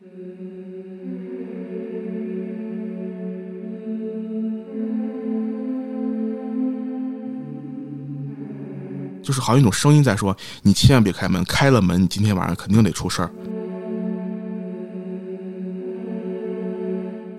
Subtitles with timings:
[0.00, 0.06] 就
[9.32, 13.30] 是好像一种声音在说：“你千万别开门，开了门，你今天晚上肯定得出事儿。”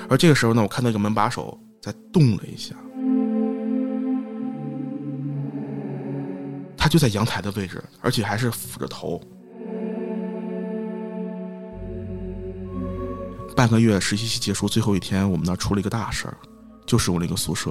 [0.09, 2.75] 而这个时候呢，我看到一个门把手在动了一下，
[6.75, 9.21] 他就在阳台的位置，而且还是俯着头。
[13.59, 16.37] 半个月实习期结束，最后一天，我们那儿出了一个大事儿，
[16.85, 17.69] 就是我那个宿舍。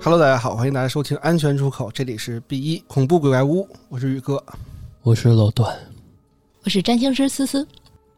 [0.00, 4.40] Hello，大家好，欢迎大家收听《安全出口》，这里是 B 一恐怖鬼怪屋，我是宇哥，
[5.02, 5.76] 我是老段，
[6.62, 7.66] 我是占星师思思，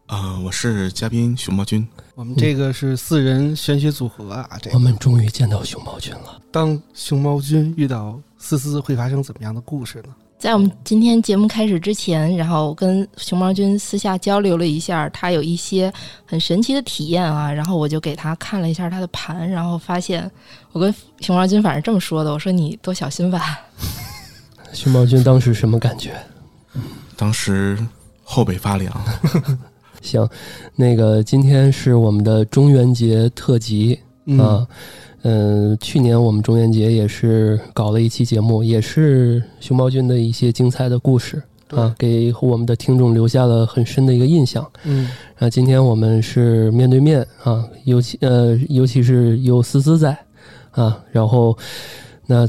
[0.08, 6.38] 啊，我是嘉宾熊猫君，我们这个是四人玄学组合啊，这我们终于见到熊猫君了。
[6.50, 10.14] 当熊猫君遇到思思会发生怎么样的故事呢？
[10.38, 15.90] 在我们今天节目开始之前，然后跟熊猫君私下交流了一下，他有一些
[16.26, 20.30] 很神奇的体验啊，然后我就给他看了一下他的盘，然后发现
[20.72, 23.58] 我跟熊猫君反正这么说的，我说你多小心吧。
[24.74, 26.14] 熊猫君当时什么感觉？
[27.16, 27.78] 当时
[28.22, 28.92] 后背发凉。
[30.02, 30.28] 行，
[30.76, 33.98] 那个今天是我们的中元节特辑
[34.38, 34.66] 啊。
[35.24, 44.68] 嗯，去年我们中元节也是搞了一期节目，也是熊猫君的一些精彩的故事啊，给我们的听众留下了很深的一个印象。
[44.82, 50.18] 嗯，啊，今天我们是面对面啊，尤其呃，尤其是有思思在
[50.72, 51.56] 啊，然后
[52.26, 52.48] 那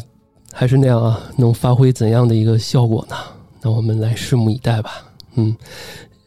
[0.51, 3.15] 还是那样啊，能发挥怎样的一个效果呢？
[3.61, 5.05] 那我们来拭目以待吧。
[5.35, 5.55] 嗯，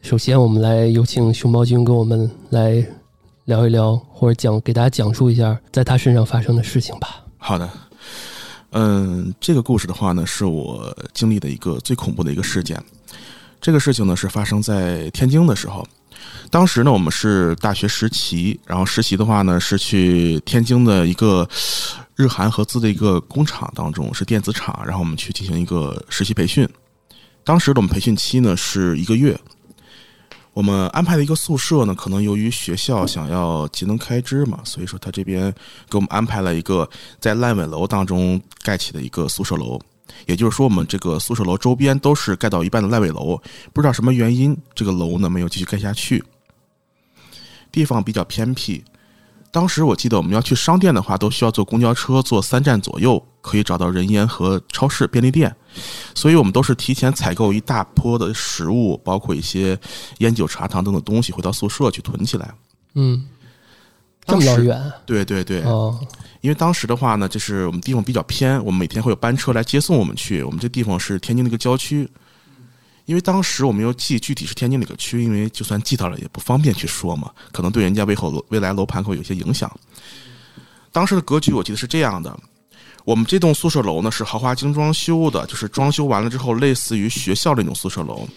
[0.07, 2.81] 首先我们来有请熊猫君跟我们来。
[3.43, 7.25] 聊一聊，或者讲给大家讲述一下在他身上发生的事情吧。
[7.37, 7.69] 好的，
[8.71, 12.81] 嗯，这个故事的话呢，是我经历的一个最恐怖的一个事件。
[13.59, 15.85] 这个事情呢，是发生在天津的时候。
[16.49, 21.45] 当时呢，我们是大学实习，然后实习的话呢，是去天津的一个
[22.15, 26.65] 日韩合资的一个工厂当中，是电子厂，然后我们去进行一个实习培训。
[27.43, 29.37] 当时的我们培训期呢是一个月。
[30.57, 35.53] 我们安排的一个宿舍呢，可能由于学校想要节能开支嘛，所以说他这边
[35.87, 39.79] 给我们安排了一个在烂尾楼当中盖起的一个宿舍楼。
[40.25, 43.39] 也就是说，我们这个宿舍楼周边都是盖到一半的烂尾楼，
[43.71, 46.23] 不知道什么原因，这个楼呢没有继续盖下去。
[47.71, 48.83] 地方比较偏僻。
[49.57, 55.51] 当时我记得我们要去商店的话，都需要坐公交车，坐三站左右可以找到人烟和超市、便利店，
[56.13, 59.75] 所以我们都是提前采购一大波的食物，包括一些
[60.19, 62.53] 烟酒茶糖等等东西，回到宿舍去囤起来。
[62.93, 63.25] 嗯，
[64.27, 64.79] 这么老远？
[65.07, 65.63] 对对对。
[65.63, 65.99] 哦，
[66.41, 70.43] 因为当时的话呢，就是我们地方比较偏，我们每天会有班车来接送我们去。
[70.43, 72.07] 我们这地方是天津的一个郊区。
[73.07, 79.71] 因为当时我们要记具体是天津哪个区，因为就算记到了也不方便去说嘛，可能对人家未后未来楼盘会有些影响。
[80.91, 82.37] 当时的格局我记得是这样的：
[83.05, 88.27] 我们这栋宿舍楼呢是豪华精装修的，就是装修完了之后类似于学校那种宿舍楼，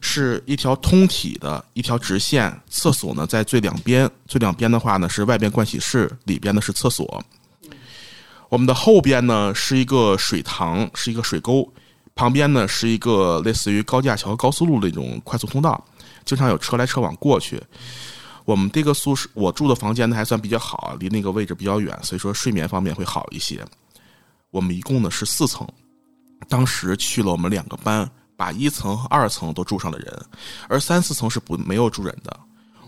[0.00, 7.22] 是一条通体的一条直线，厕所呢在最两边，最两边的话呢是外边盥洗室，里边呢是厕所。
[8.48, 11.70] 我们的后边呢是一个水塘，是一个水沟。
[12.16, 15.84] 旁边呢是一个类似于高架桥、高速路的一种快速通道，
[16.24, 17.62] 经常有车来车往过去。
[18.46, 23.62] 我们这个宿舍，我住的房间呢还算比较好，离那个位置比较远，所以说睡眠方面会好一些。
[24.50, 25.68] 我们一共呢是四层，
[26.48, 30.26] 当时去了我们两个班，把一层和二层都住上了人，
[30.68, 32.34] 而三四层是不没有住人的。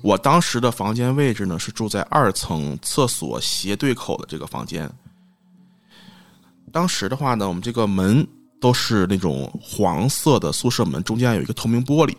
[0.00, 4.90] 我当时的房间位置呢是住在二层厕所斜对口的这个房间。
[6.72, 8.26] 当时的话呢，我们这个门。
[8.60, 12.14] 都是那种黄色的宿舍门，中间有一个透明玻璃。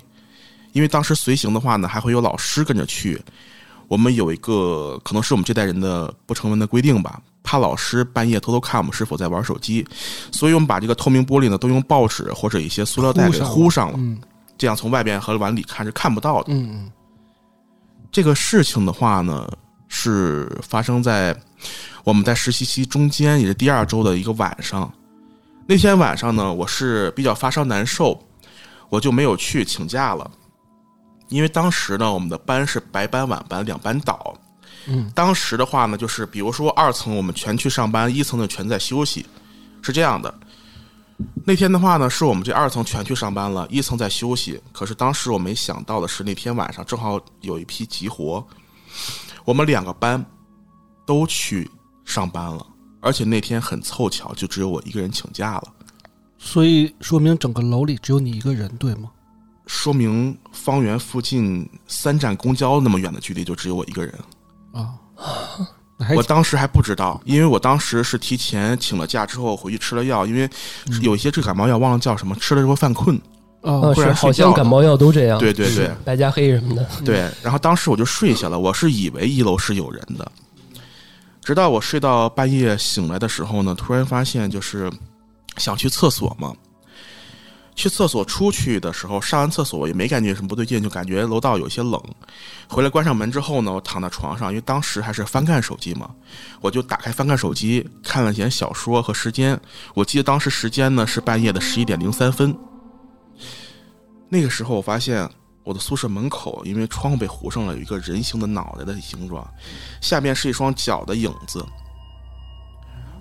[0.74, 3.20] 因为当时随行的话呢，还会有老师跟着去。
[3.88, 9.84] 我们有一个可能是我们这代人的不成文的规定吧，怕老师半夜偷偷看我们是否在玩手机，
[10.32, 14.00] 所以我们把这个透明玻璃呢都用报纸或者一些塑料袋给糊上了，
[14.60, 16.54] 这样从外边和往里看是看不到的。
[16.54, 16.92] 嗯嗯。
[18.12, 19.52] 这个事情的话呢，
[19.88, 21.36] 是发生在
[22.04, 24.92] 我们在实习期中间，也是第二周的一个晚上。
[25.70, 28.20] 那天晚上呢，我是比较发烧难受，
[28.90, 30.32] 我就没有去请假了。
[31.28, 34.36] 因为当时呢，我们的班是白班晚班两班倒。
[34.88, 39.24] 嗯，当时的话呢，就是比如说二层我们全去上班，一层的全在休息，
[39.84, 40.34] 是这样的。
[41.46, 44.60] 那天的话呢，是我们这二层全去上班了，一层在休息。
[44.72, 48.44] 可是当时我没想到的是，那天晚上正好有一批急活，
[49.46, 50.26] 我们两个班
[51.06, 51.70] 都去
[52.06, 52.66] 上班了，
[53.02, 55.64] 而且那天很凑巧，就只有我一个人请假了，
[56.38, 59.10] 所以说明整个楼里只有你一个人，对吗？
[59.68, 64.14] 说明方圆附近三站公交那么远的距离就只有我一个人。
[64.72, 64.96] 啊，
[66.18, 70.50] 我当时还不知道，因为我当时是提前请了假之后回去吃了药，因为
[70.88, 73.16] 嗯有一些治感冒药忘了叫什么，吃了之后犯困。
[73.62, 76.88] 哦呃，不是好像感冒药都这样，对对对白加黑什么的。
[77.04, 80.32] 对，然后当时我就睡下了，我是以为一楼是有人的，
[81.50, 84.88] 直到我睡到半夜醒来的时候呢，突然发现就是
[85.58, 86.54] 想去厕所嘛。
[87.74, 92.00] 去厕所出去的时候，上完厕所我也没感觉什么不对劲，就感觉楼道有些冷。
[92.68, 96.12] 回来关上门之后呢，我躺在床上，因为当时还是翻看手机嘛，
[96.62, 99.60] 我就打开翻看手机，看了眼小说和时间。
[99.96, 102.56] 我记得当时时间呢是半夜的十一点零三分。
[104.30, 105.28] 那个时候我发现
[105.70, 109.48] 我的宿舍门口，因为窗户被糊上了，有一个人形的脑袋的形状，
[110.02, 111.64] 下面是一双脚的影子。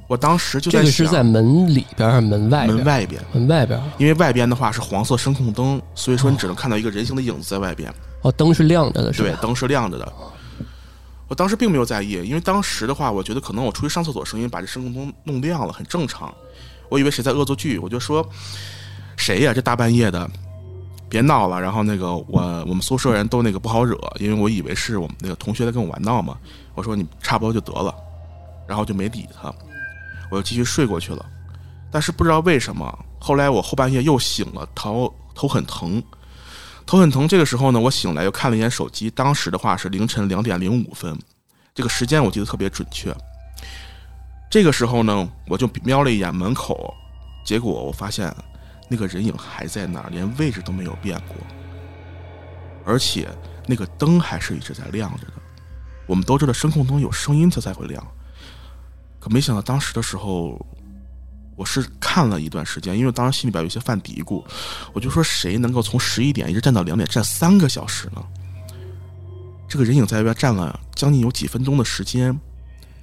[0.06, 2.74] 我当时就在想，这个是在门里边还是门外边？
[2.74, 3.78] 门外边，门外边。
[3.98, 7.92] 因为外边的话是黄色声控灯，所以说你只能看到一个人形的影子在外边。
[8.22, 10.10] 哦，灯是亮着的，是吧？，对灯是亮着的。
[11.28, 16.34] 我当时并没有在意，因为当时的话，我觉得可能我出去上厕所声音把这声控灯弄亮了，很正常。
[16.88, 18.26] 我以为谁在恶作剧，我就说
[19.18, 20.30] 谁呀、这大半夜的，
[21.08, 21.60] 别闹了。
[21.60, 26.36] 然后那个我我们宿舍人都那个不好惹，因为我以为是我们那个同学在跟我玩闹嘛。
[26.74, 27.94] 我说你差不多就得了，
[28.66, 29.52] 然后就没理他，
[30.30, 31.26] 我就继续睡过去了。
[31.90, 36.02] 但是不知道为什么，后来我后半夜又醒了，头头很疼，
[36.86, 37.26] 头很疼。
[37.26, 41.18] 这个时候呢，我醒来又看了一眼手机，当时的话是凌晨两点零五分，
[41.74, 43.12] 这个时间我记得特别准确。
[44.50, 46.94] 这个时候呢，我就瞄了一眼门口，
[47.44, 48.32] 结果我发现
[48.88, 51.36] 那个人影还在那儿，连位置都没有变过，
[52.84, 53.28] 而且
[53.66, 55.32] 那个灯还是一直在亮着的。
[56.06, 58.02] 我们都知道声控灯有声音它才会亮，
[59.20, 60.58] 可没想到当时的时候，
[61.54, 64.42] 我是看了一段时间，因为当时心里边有些犯嘀咕，
[64.94, 68.24] 我就说谁能够从十一点一直站到两点，站三个小时呢？
[69.68, 72.34] 这个人影在外边站了将近有几分钟的时间，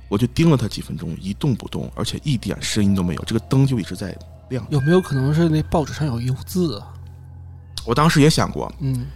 [0.10, 4.18] 我就盯了他几分钟，一动不动，而且一点声音都没有，这个灯就一直在
[4.50, 4.66] 亮。
[4.70, 6.94] 有没有可能是那报纸上有油渍啊？
[7.86, 9.08] 我当时也想过，嗯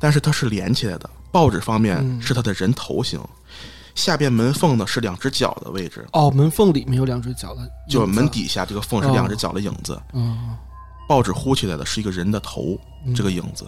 [0.00, 3.20] 但是它是连起来的，报纸方面嗯是他的人头型，
[3.94, 10.56] 下边门缝呢是两只脚的位置，哦，门缝里面有两只脚的就门底下这个缝是两只脚的影子，嗯，
[11.08, 13.66] 报纸糊起来的是一个人的头，嗯这个影子。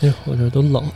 [0.00, 0.92] 哎，我这都冷了。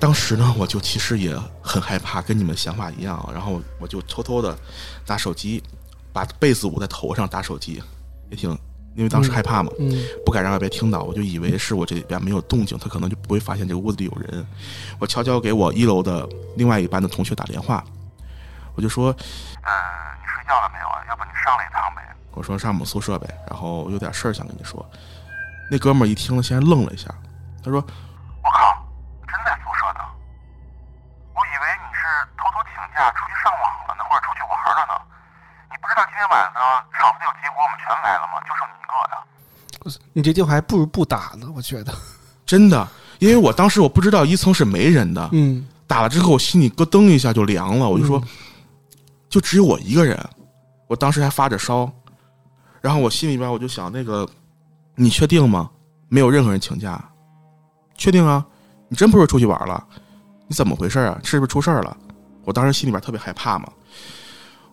[0.00, 4.56] 当时呢，我就其实也很害怕，跟你们想法一样，然后我就偷偷的
[5.06, 5.62] 拿手机，
[6.18, 7.80] 把被子捂在头上打手机，
[8.28, 8.50] 也挺，
[8.96, 14.44] 因为当时害怕嘛，嗯不敢让外边听到，我就以为是我这里边没有动静，他可能就不会发现这个屋子里有人。
[14.98, 17.84] 我悄悄给我一楼的另外一班的同学打电话，
[18.74, 19.14] 我就说，
[19.62, 19.72] 呃，
[20.20, 21.04] 你睡觉了没有啊？
[21.08, 22.02] 要不你上来一趟呗？
[22.32, 24.84] 我说上我们宿舍呗，然后有点事儿想跟你说。
[25.70, 27.14] 那哥们儿一听了，先愣了一下，
[27.62, 28.74] 他说我靠，
[29.28, 30.02] 真在宿舍呢？
[31.30, 32.02] 我以为你是
[32.36, 34.98] 偷偷请假出去上网了呢，或者出去玩了呢。
[35.78, 36.58] 你不知道今天晚上
[36.92, 38.42] 厂子有结果，我们全来了吗？
[38.42, 39.22] 就剩你一个呀。
[40.12, 41.94] 你这电话还不如不打呢，我觉得。
[42.44, 42.88] 真的，
[43.20, 48.20] 因为我当时我不知道一层是没人的，嗯打了之后，我心里咯噔一下就凉了，我就说，
[49.28, 50.18] 就只有我一个人，
[50.88, 51.90] 我当时还发着烧，
[52.80, 54.28] 然后我心里边我就想，那个，
[54.96, 55.70] 你确定吗？
[56.08, 57.02] 没有任何人请假，
[57.94, 58.44] 确定啊？
[58.88, 59.86] 你真不是出去玩了？
[60.48, 61.20] 你怎么回事啊？
[61.22, 61.96] 是不是出事儿了？
[62.44, 63.70] 我当时心里边特别害怕嘛，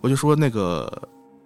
[0.05, 1.01] 我就说那个，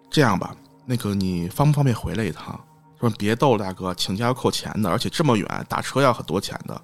[0.10, 0.54] 这样吧，
[0.86, 2.60] 那个你方不方便回来一趟？
[3.00, 6.82] 说别逗了，大哥，请假要扣钱的，而且这么远，打车要很多钱的。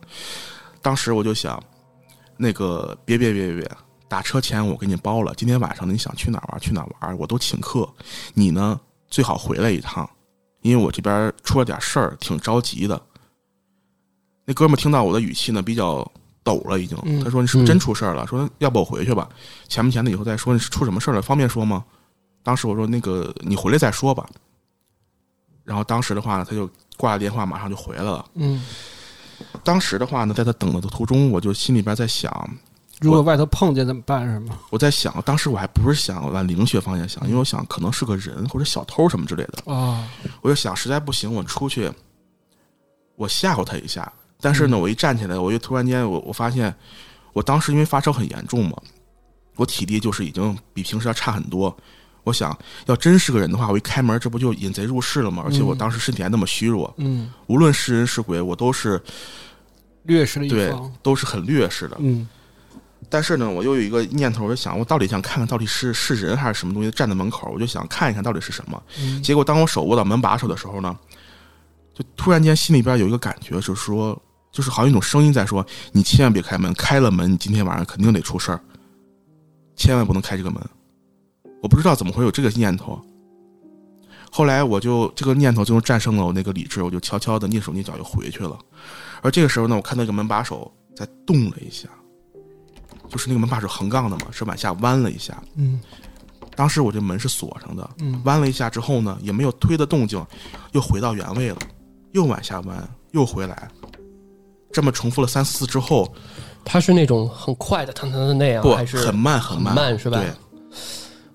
[0.82, 1.62] 当时我就想，
[2.38, 3.72] 那个别别别别别，
[4.08, 5.34] 打车钱我给你包了。
[5.36, 7.86] 今天晚上你想去哪儿玩去哪儿玩，我都请客。
[8.34, 8.80] 你呢
[9.10, 10.10] 最好回来一趟，
[10.62, 13.02] 因为我这边出了点事儿，挺着急的。
[14.46, 16.10] 那哥们听到我的语气呢，比较
[16.46, 16.98] 抖了，已经。
[17.04, 19.28] 嗯他说：“你是不是真出事儿了？”说：“要不我回去吧，
[19.68, 20.54] 钱不钱的以后再说。
[20.54, 21.22] 你是出什么事儿了？
[21.22, 21.84] 方便说吗？”
[22.44, 24.26] 当时我说：“那个你回来再说吧。”
[25.66, 28.24] 然后当时的话呢，他就挂了电话，马上就回来了。
[28.36, 28.64] 嗯，
[29.64, 32.32] 当时的话呢，在他等的途中，我就心里边在想，
[33.02, 34.26] 如果外头碰见怎么办？
[34.32, 34.60] 是吗？
[34.70, 39.74] 我在想，当时我还不是想往灵学方向想，因为我想可能是个人或者小偷什么之类的。
[39.74, 40.08] 啊，
[40.42, 41.92] 我就想，实在不行，我出去，
[43.16, 44.14] 我吓唬他一下。
[44.46, 46.72] 但是呢，我一站起来，我又突然间，我我发现，
[47.34, 48.78] 我当时因为发烧很严重嘛，
[49.56, 51.76] 我体力就是已经比平时要差很多。
[52.24, 55.42] 我想要真是个人的话，我一开门，这不就引贼入室了吗？
[55.44, 59.02] 而且我当时身体还那么虚弱，嗯，无论是人是鬼，我都是
[60.04, 61.98] 劣势的一对方。，都是很劣势的。
[62.00, 62.30] 嗯
[63.10, 68.82] 但是呢，我又有一个念头，我就想，我到底想看看到底是是人还是什么东西站在门口，我就想看一看到底是什么。
[69.00, 70.96] 嗯结果当我手握到门把手的时候呢，
[71.94, 74.20] 就突然间心里边有一个感觉，就是说，
[74.56, 78.60] 就是好像一种声音在说：“你千万别开门，开了门，你今天晚上肯定得出事儿，
[79.76, 80.62] 千万不能开这个门。”
[81.62, 82.98] 我不知道怎么会有这个念头。
[84.32, 88.58] 后来我就这个念头最终战胜了我那个理智，我就悄悄的蹑手蹑脚又回去了。
[89.22, 91.90] 而这个时候呢，我看到一个门把手在动了一下，
[93.10, 95.44] 就是那个门把手横杠的嘛，是往下弯了一下。
[95.56, 95.82] 嗯
[96.56, 100.26] 当时我这门是锁上的，嗯弯了一下之后呢，也没有推的动静，
[100.72, 101.58] 又回到原位了，
[102.14, 103.70] 又往下弯，又回来，
[104.76, 106.14] 这么重复了三四次之后，
[106.66, 110.30] 它是那种很快的腾腾的那样，不还是很慢很很慢慢是吧对，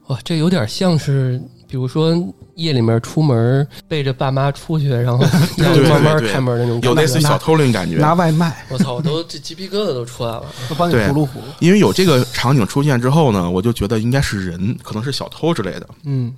[0.09, 2.14] 哇，这有点像是，比如说
[2.56, 5.25] 夜里面出门背着爸妈出去，然后
[5.88, 6.88] 慢慢开门那种感觉。
[6.90, 7.97] 有类似于小偷那种感觉。
[7.97, 10.44] 拿外卖，我操，我都这鸡皮疙瘩都出来了。
[10.68, 11.44] 我帮你对呼噜呼噜。
[11.61, 15.88] 因为有这个场景出现之后呢，我就觉得应该是人，可能是小偷之类的。
[16.04, 16.37] 嗯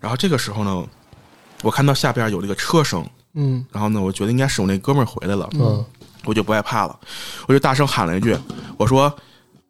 [0.00, 0.84] 然后这个时候呢，
[1.62, 5.84] 我看到下边有这个车声，嗯然后呢，我觉得应该是我那哥们儿回来了，嗯，
[6.24, 6.98] 我就不害怕了，
[7.46, 8.36] 我就大声喊了一句
[8.78, 9.12] ：“我说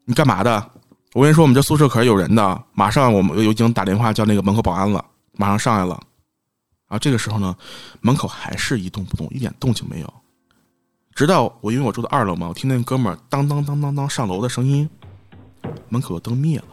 [0.05, 0.71] 你干嘛的？
[1.15, 5.95] 我跟你说，我们这宿舍可是有人的，马上我们已经打电话叫那个门口保安了，马上上来了。”
[6.87, 7.57] 然后这个时候呢，
[8.01, 10.15] 门口还是一动不动，一点动静没有。
[11.15, 14.89] 直到我因为我住在二楼嘛，我听那哥们儿当当当当当上楼的声音，
[15.89, 16.67] 门口的灯灭了。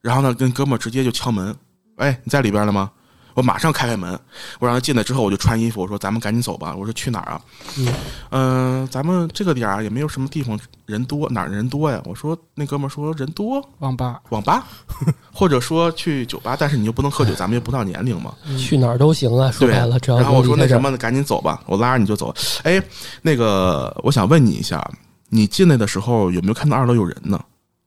[0.00, 1.54] 然后呢，跟哥们儿直接就敲门，
[1.96, 2.90] 哎，你在里边了吗？
[3.34, 4.18] 我马上开开门，
[4.60, 6.74] 我让他进来之后，我就穿衣服，我说咱们赶紧走吧。
[6.74, 7.40] 我说去哪儿啊？
[7.78, 7.88] 嗯
[8.30, 12.00] 嗯、咱们这个点儿也没有什么地方人多，哪儿人多呀？
[12.04, 14.66] 我说那哥们儿说人多，网吧，网吧，
[15.32, 18.34] 或者说去酒吧，但是你又不能喝酒，咱们又不到年龄嘛。
[18.58, 22.34] 去哪儿都行啊，说白了，只要然后我说那什么，赶紧走吧，我拉着你就走。
[22.62, 22.80] 哎，
[23.20, 24.88] 那个我想问你一下，
[25.28, 27.40] 你进来的时候有没有看到二楼有人呢？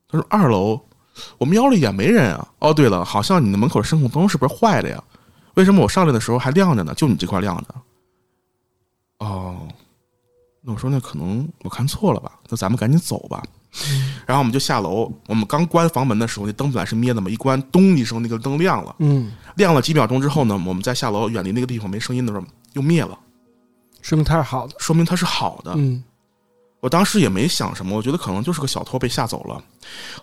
[0.10, 0.80] 他说二楼，
[1.38, 2.48] 我瞄了一眼没人啊。
[2.60, 5.02] 哦，对了，好像你的门口的声控灯是不是坏了呀？
[5.58, 6.94] 为什么我上来的时候还亮着呢？
[6.94, 7.76] 就你这块亮着。
[9.26, 9.68] 哦，
[10.62, 12.40] 那我说那可能我看错了吧？
[12.48, 13.44] 那咱们赶紧走吧。
[14.28, 18.96] 然后我们就下楼，我们刚关房门的时候，那灯本来是灭的嘛，一关，咚一声，那个灯亮了。
[19.00, 23.18] 嗯，亮了几秒钟之后呢，我们在下楼远离那个地方没声音的时候又灭了，
[24.04, 24.76] 说明它是好的。
[24.78, 25.74] 说明它是好的。
[25.76, 26.04] 嗯
[26.80, 29.62] 我当时也没想什么，我觉得可能就是个小偷被吓走了。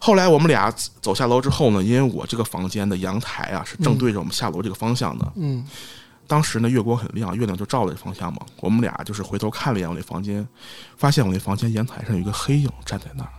[0.00, 0.70] 后来我们俩
[1.00, 5.66] 走下楼之后呢，因为我这个房间的阳台啊是正对着我们下楼这个方向的，嗯
[6.26, 8.40] 当时呢月光很亮，月亮就照着这方向嘛。
[8.60, 10.46] 我们俩就是回头看了一眼我那房间，
[10.96, 13.30] 发现我那房间阳台上有一个黑影站在那儿，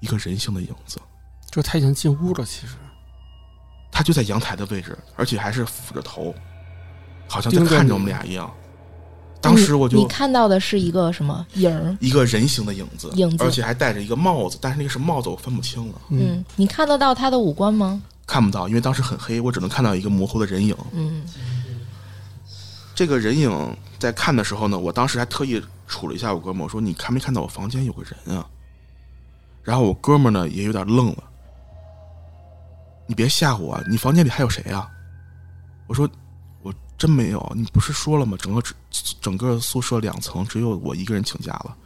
[0.00, 1.00] 一个人形的影子，
[1.50, 2.74] 就他已经进屋了，其实
[3.90, 6.32] 他就在阳台的位置，而且还是俯着头，
[7.26, 8.48] 好像在看着我们俩一样。
[9.42, 11.96] 当时我就你看到的是一个什么影儿？
[12.00, 18.00] 一个人形的影子，影子而且还戴着一个帽子，但是那个是帽子，我分不清了，嗯，你看得到他的五官吗？
[18.24, 20.74] 看不到，因为当时很黑，我只能看到一个模糊的人影。
[20.92, 21.22] 嗯
[22.94, 28.46] 这个人影在看的时候呢，我当时还特意杵了一下我哥们，我说：“你看没看到我房间有个人啊？”
[29.64, 31.24] 然后我哥们呢也有点愣了，
[33.06, 34.88] 你别吓唬我，你房间里还有谁啊？
[35.86, 36.21] 我说：“我
[37.02, 38.36] 真没有，你不是说了吗？
[38.38, 38.62] 整个
[39.20, 41.76] 整个宿舍两层只有我一个人请假了。”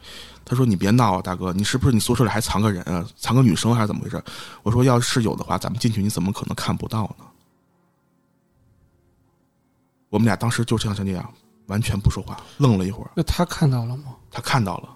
[0.45, 3.09] 他说：“你别闹啊，大哥，你是不是你宿舍里还藏个人啊？
[3.17, 4.23] 藏个女生还是怎么回事？”
[4.63, 7.25] 我说：“要是有的话，咱们进去你怎么可能看不到呢？”
[10.11, 11.33] 我们俩当时就像这样，
[11.69, 13.11] 完全不说话，愣了一会儿。
[13.17, 14.15] 那他看到了吗？
[14.31, 14.95] 他看到了，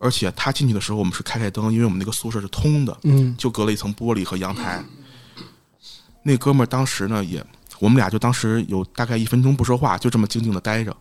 [0.00, 4.82] 而且他进去的时候，我们是开开灯，因为我们那个宿舍是通的，嗯就隔了一层玻璃和阳台。
[6.22, 7.44] 那哥们儿当时呢，也
[7.80, 10.96] 我们俩就当时有大概一分钟不说话，就这么静静的待着。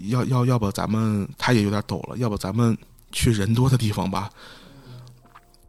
[0.09, 2.77] 要要要不咱们他也有点抖了，要不咱们
[3.13, 4.31] 去人多的地方吧。”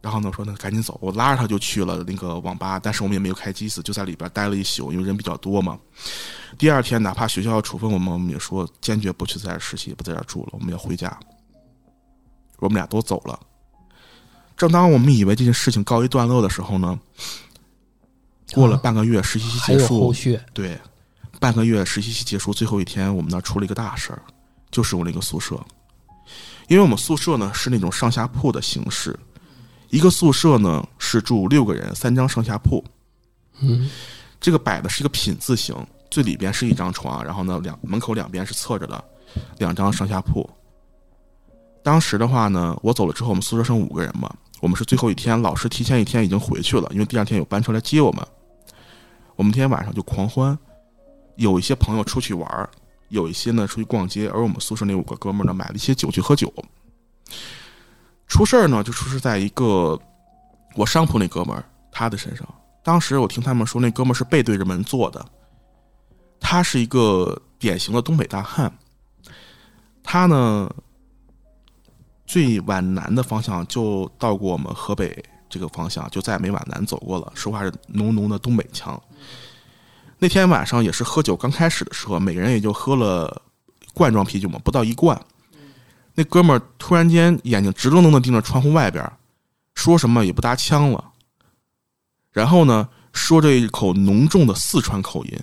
[0.00, 5.78] 然后呢，我说那赶紧走，我拉着他就去了那个网吧，但是我们也没有开机子，就在里边待了一宿，因为人比较多嘛。
[6.58, 11.16] 第二天，哪怕学校要处分我们，我们也说坚决不去在这实习，不在这住了，我们要回家。
[12.58, 13.38] 我们俩都走了。
[14.56, 16.98] 正当我们以为这件事情告一段落的时候呢，
[18.54, 20.78] 过了半个月，实习期结束，后续，对，
[21.40, 24.22] 半个月实习期结束，最后一天，我们那儿出了一个大事儿，
[24.70, 25.58] 就是我那个宿舍，
[26.68, 29.18] 因为我们宿舍呢是那种上下铺的形式，
[29.90, 32.84] 一个宿舍呢是住六个人，三张上下铺，
[33.60, 33.90] 嗯
[34.40, 35.74] 这个摆的是一个品字形，
[36.10, 39.02] 最里边是一张床，然后呢两门口两边是侧着的
[39.58, 40.48] 两张上下铺。
[41.82, 48.24] 当时的话呢，我走了之后，我们宿舍剩五个人嘛，我们是最后一天，老师提前一天已经回去了，因为第二天有班车来接我们。
[49.36, 50.56] 我们那天晚上就狂欢，
[51.36, 52.68] 有一些朋友出去玩，
[53.08, 56.52] 有一些呢出去逛街，而我们宿舍那五个哥们呢买了一些酒去喝酒。
[58.26, 59.98] 出事儿呢就出事在一个
[60.74, 62.46] 我上铺那哥们儿他的身上。
[62.82, 65.24] 当时我听他们说，那哥们儿是背对着门坐的，
[66.40, 68.72] 他是一个典型的东北大汉。
[70.02, 70.68] 他呢
[72.26, 75.22] 最往南的方向就到过我们河北
[75.52, 77.30] 这个方向，就再也没往南走过了。
[77.34, 79.00] 说话是浓浓的东北腔。
[80.18, 83.42] 那天晚上也是喝酒刚开始的时候，每个人也就喝了
[83.92, 85.20] 罐装啤酒嘛，不到一罐。
[86.14, 89.12] 那哥们儿突然间眼睛直愣愣的盯着窗户外边，
[89.74, 91.04] 说什么也不搭腔了。
[92.30, 95.38] 然后呢，说着一口浓重的四川口音，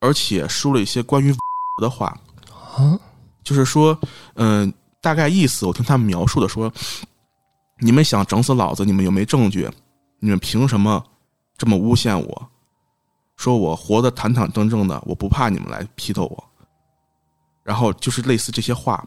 [0.00, 1.34] 而且说了一些关于
[1.82, 2.18] 的话，
[2.50, 2.98] 啊，
[3.44, 3.98] 就是说，
[4.34, 6.72] 嗯、大概意思我听他们描述的说，
[7.80, 9.68] 你们想整死老子，你们又没证据，
[10.18, 11.02] 你们凭什么
[11.56, 12.48] 这么诬陷我？
[13.36, 16.44] 说我活得坦坦正正的，我不怕你们来批斗我。
[17.62, 19.04] 然后就是类似这些话，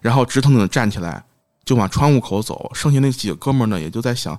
[0.00, 1.24] 然后直腾腾的站起来，
[1.64, 2.70] 就往窗户口走。
[2.74, 4.38] 剩下那几个哥们儿呢，也就在想，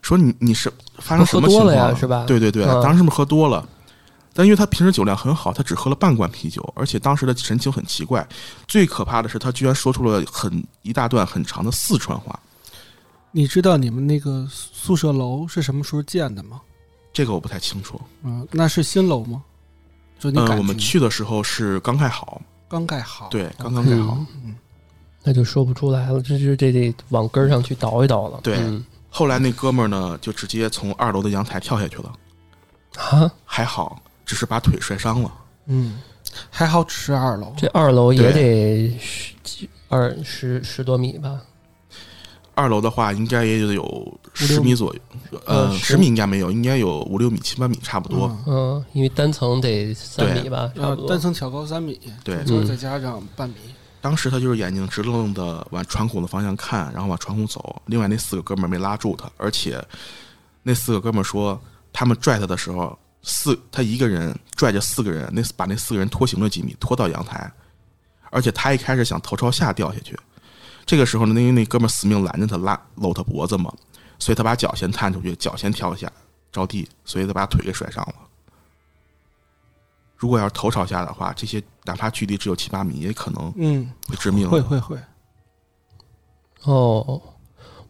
[0.00, 3.68] 说你你是发生什么情况了呀是吧对对对，嗯当时是不是喝多了？
[4.32, 8.26] 但因为他平时酒量很好，他只喝了半罐啤酒，而且当时的神情很奇怪。
[8.66, 12.40] 最可怕的是，他居然说出了很一大段很长的四川话。
[13.32, 16.60] 你知道你们那个宿舍楼是什么时候建的吗？
[17.12, 18.00] 这个我不太清楚。
[18.22, 19.42] 嗯，那是新楼吗？
[20.18, 24.18] 就你嗯，我们去的时候是刚盖好，刚盖好，对，刚刚盖好。
[24.44, 24.54] 嗯，
[25.22, 28.40] 那就说不出来了，这这这得往根儿上去倒一倒了。
[28.42, 28.84] 对嗯
[29.14, 32.12] 后来那哥们儿呢，就直接从二楼的阳台跳下去了，
[32.96, 35.30] 啊，还好，只是把腿摔伤了。
[35.66, 36.00] 嗯，
[36.50, 41.42] 还好只是二楼，这二楼也得十几二十十多米吧？
[42.54, 45.00] 二楼的话，应该也得有十米左右，
[45.46, 48.26] 呃，嗯十米应该没有，应该有五六米、七八米差不多。
[48.26, 51.08] 嗯嗯，因为单层得三米吧，差呃不，多。
[51.08, 53.56] 单层挑高三米，对就是再加上半米，
[54.00, 57.80] 当时他就是眼睛直愣愣的往船孔的方向看，然后往船孔走。
[57.86, 59.82] 另外那四个哥们儿没拉住他，而且
[60.62, 61.60] 那四个哥们儿说，
[61.92, 67.50] 他们拽他的时候，四他一个人拽着四个人，那把那四个人拖行了几米，拖到阳台。
[68.30, 70.18] 而且他一开始想头朝下掉下去，
[70.84, 73.72] 这个时候呢，因为那哥们儿死命拦着他，拉搂他脖子嘛，
[74.18, 76.10] 所以他把脚先探出去，脚先跳下
[76.50, 78.14] 着地，所以他把腿给摔伤了。
[80.16, 84.50] 如果要是头朝下的话，这些哪怕距离只有七八米，也可能嗯，会致命的。
[84.50, 84.96] 会会会，
[86.62, 87.20] 哦，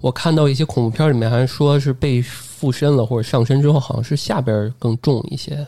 [0.01, 5.67] 我看到一些恐怖片里面还说是被附身了或者上身之后，好像是下边更重一些。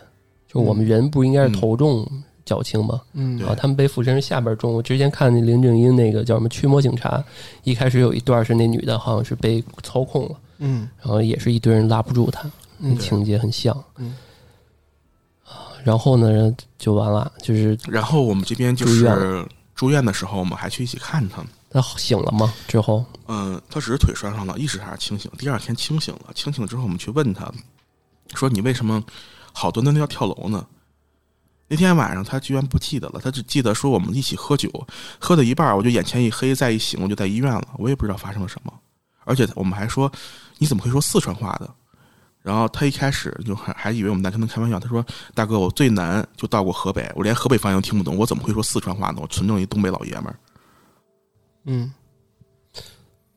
[0.48, 2.08] 就我们人不应该是头重
[2.44, 3.00] 脚轻吗？
[3.12, 4.72] 嗯对啊，他们被附身是下边重。
[4.72, 7.18] 我之前看那林正英那个叫什么《驱魔警察》，
[7.62, 13.76] 一开始有一段是那女的好像是被操控了，嗯然后也是一堆人拉不住她，嗯情节很像。
[13.96, 14.16] 嗯
[15.44, 21.44] 啊，然后呢就完了，就是然后我们这边就是住院的时候，我们还去一起看他。
[21.70, 22.54] 他醒了吗？
[22.68, 25.28] 之后嗯，他只是腿摔伤了，意识还是清醒。
[25.37, 27.50] 第二天清醒了，清醒之后我们去问他，
[28.35, 29.02] 说你为什么
[29.52, 30.64] 好端端的要跳楼呢？
[31.66, 34.70] 那天晚上他居然不记得了，他只记得说我们一起喝酒，
[35.18, 38.72] 喝到一半我就眼前一黑，再一醒我就在医院了，我也不知道发生了什么。
[39.24, 40.11] 而且我们还说
[40.59, 41.74] 你怎么会说四川话的？
[42.42, 49.20] 然后他一开始就还还以为我们在跟他开玩笑，他说：“大哥，我最难就到过河北，我连河北方言都听不懂，我怎么会说四川话呢？
[49.22, 50.37] 我纯正一东北老爷们儿。
[51.64, 51.90] 嗯，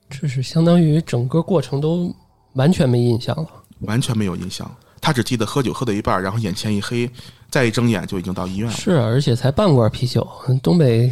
[0.10, 2.14] 这是相当于整个过程都
[2.56, 3.50] 完全没印象了。
[3.80, 4.70] 完全没有印象。
[5.08, 7.10] 他只记得喝酒喝到一半，然后眼前一黑，
[7.50, 8.76] 再一睁眼就已经到医院了。
[8.76, 10.28] 是，而且才半罐啤酒，
[10.62, 11.10] 东北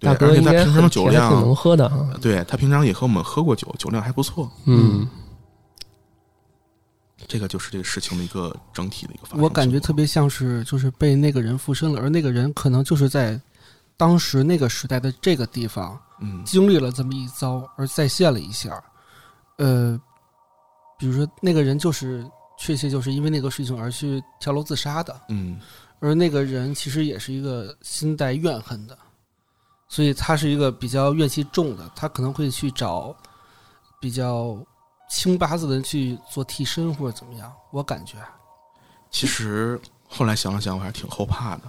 [0.00, 2.10] 对，大哥应该平常酒量挺能，喝的啊。
[2.20, 4.50] 对他平常也和我们喝过酒，酒量还不错。
[4.64, 5.06] 嗯，
[7.28, 9.40] 这个就是这个事情的一个整体的一个发展。
[9.40, 13.40] 我感觉特，别像是就是被那个人附身了，而那个人可能就是在
[13.96, 18.82] 当时那个时代的这个地方嗯经历了这么一遭，而再现了一下。
[19.58, 19.96] 呃，
[20.98, 25.58] 比如说那个人就是确切就是因为那个事情而去跳楼自杀的，嗯
[26.00, 28.96] 而那个人其实也是一个心带怨恨的，
[29.88, 33.16] 所以他是一个比较怨气重的，他可能会去找
[34.00, 34.56] 比较
[35.10, 38.16] 轻八字的人去做替身或者怎么样，我感觉。
[39.10, 41.62] 其实后来想了想，我还是挺后怕的，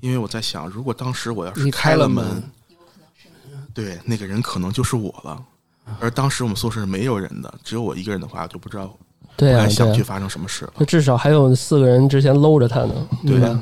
[0.00, 2.50] 因为我在想，如果当时我要是你开门，了门
[3.72, 5.44] 对那个人可能就是我了。
[5.98, 8.96] 而当时我们宿舍是没有人的，只有我一个人的话，就不知道
[9.40, 10.74] 对啊，想去发生什么事了。
[10.76, 13.58] 那至少还有四个人之前搂着他呢，对吧？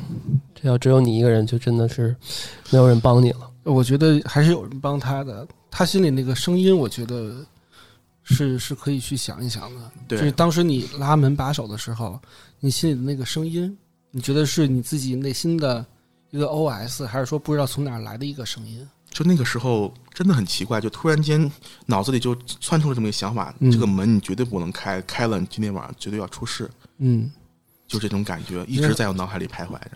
[0.61, 2.15] 这要只有你一个人，就真的是
[2.71, 3.49] 没有人帮你了。
[3.63, 7.33] 我觉得还是有人帮他的，他心里那个声音，我觉得
[8.25, 9.91] 是是可以去想一想的。
[10.09, 12.19] 就是，当时你拉门把手的时候，
[12.59, 13.77] 你心里的那个声音，
[14.11, 15.87] 你觉得是你自己内心的
[16.31, 18.85] 一个 OS，还是说不知道从哪来的一个声音？
[19.11, 21.51] 就那个时候真的很奇怪，就突然间
[21.87, 26.71] 脑子里就窜出了这么一个想法：嗯这个门你绝对不能开，开了你今天晚上绝对要出事。
[26.99, 27.31] 嗯
[27.87, 29.93] 就这种感觉一直在我脑海里徘徊着。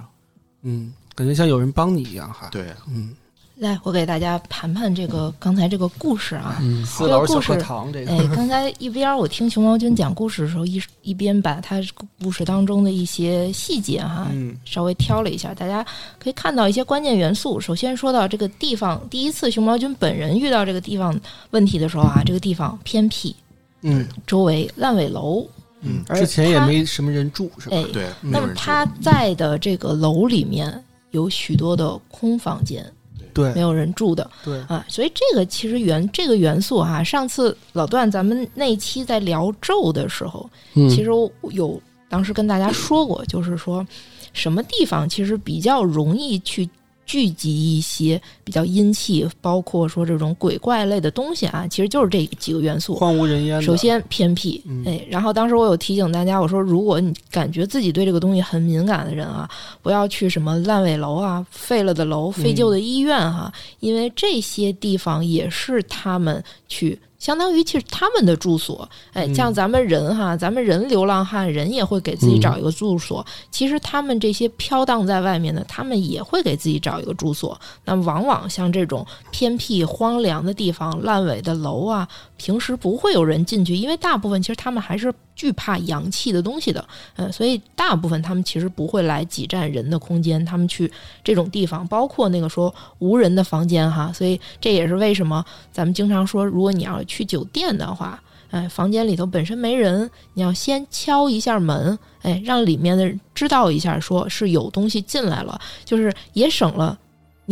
[0.63, 3.15] 嗯，感觉像有人帮你一样哈。，对，嗯，
[3.57, 6.59] 来，我给大家盘盘这个刚才这个故事啊。
[6.61, 11.81] 嗯四楼小这个故事课堂这个，哎，刚才一边我听熊猫君讲故事的时候，一一边把他
[12.21, 15.85] 故事当中的一些细节哈，嗯稍微挑了一下，大家
[16.19, 17.61] 可以看到一些关键元素。
[17.61, 21.19] 首先说到这个地方，第一次熊猫君本人遇到这个地方
[21.51, 23.35] 问题的时候啊，这个地方偏僻，
[23.83, 25.47] 嗯周围烂尾楼，
[25.83, 27.77] 嗯，而之前也没什么人住是吧？
[27.77, 32.85] 哎，对，那么他在的这个楼里面有许多的空房间，
[33.33, 33.53] 对。
[33.55, 34.31] 没有人住的。
[34.45, 41.11] 对，啊，所以这个其实元这个元素哈、上次老段咱们那一期在聊咒的时候，嗯，其实
[41.51, 43.87] 有当时跟大家说过，就是说
[44.33, 46.69] 什么地方其实比较容易去
[47.05, 52.95] 聚集一些比较阴气，包括说这种鬼怪类的东西啊，其实就是这几个元素。
[52.95, 53.61] 荒无人烟。
[53.61, 59.49] 首先偏僻嗯，哎，然后当时我有提醒大家，我说如果你感觉自己对这个东西很敏感的人啊，
[59.83, 66.99] 不要去什么烂尾楼啊、废了的楼、废旧的医院哈、因为这些地方也是他们去。
[67.23, 73.25] 相当于其实他们的住所，哎，嗯像咱们人哈，咱们人流浪汉人也会给自己找一个住所。
[73.49, 77.57] 其实他们这些飘荡在外面的，他们也会给自己找一个住所。
[77.85, 82.09] 那往往像这种偏僻荒凉的地方、烂尾的楼啊，
[82.43, 90.91] 平时不会有人进去，因为大部分其实他们还是惧怕阳气的东西的，嗯，所以大部分他们其实不会来挤占人的空间，他们去
[91.23, 98.21] 这种地方，包括那个说无人的房间哈，所以这也是为什么咱们经常说，如果你要去酒店的话。
[98.51, 106.99] 哎，房间里头本身没人，你要先敲一下门，哎，让里面的人知道一下，说是有东西进来了，就是也省了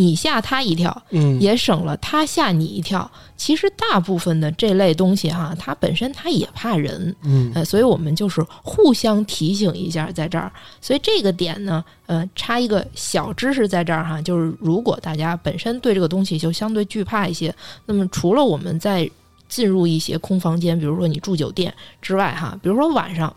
[0.01, 3.09] 你吓他一跳，嗯，也省了他吓你一跳。
[3.37, 10.51] 其实大部分的这类东西哈，它本身它也怕人，嗯呃，所以我们就是互相提醒一下，在这儿。
[10.81, 17.55] 所以这个点呢，呃，插一个小知识在这儿哈，就是如果大家本身对这个东西就相对惧怕一些，
[17.87, 19.11] 那么除了我们在
[19.49, 23.35] 进入一些空房间，比如说你住酒店之外哈，比如说晚上，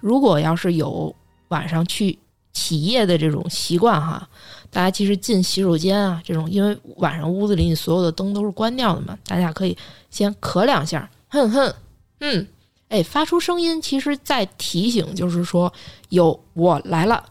[0.00, 1.14] 如果要是有
[1.48, 2.18] 晚上去
[2.56, 4.26] 起夜的这种习惯哈，
[4.70, 9.76] 大家其实进洗手间啊这种，因为晚上屋子里你所有的灯都是关掉的嘛，大家可以
[10.10, 11.74] 先咳两下，哼哼，
[12.20, 12.48] 嗯，
[12.88, 15.70] 哎，发出声音，其实在提醒，就是说
[16.08, 17.22] 有我来了，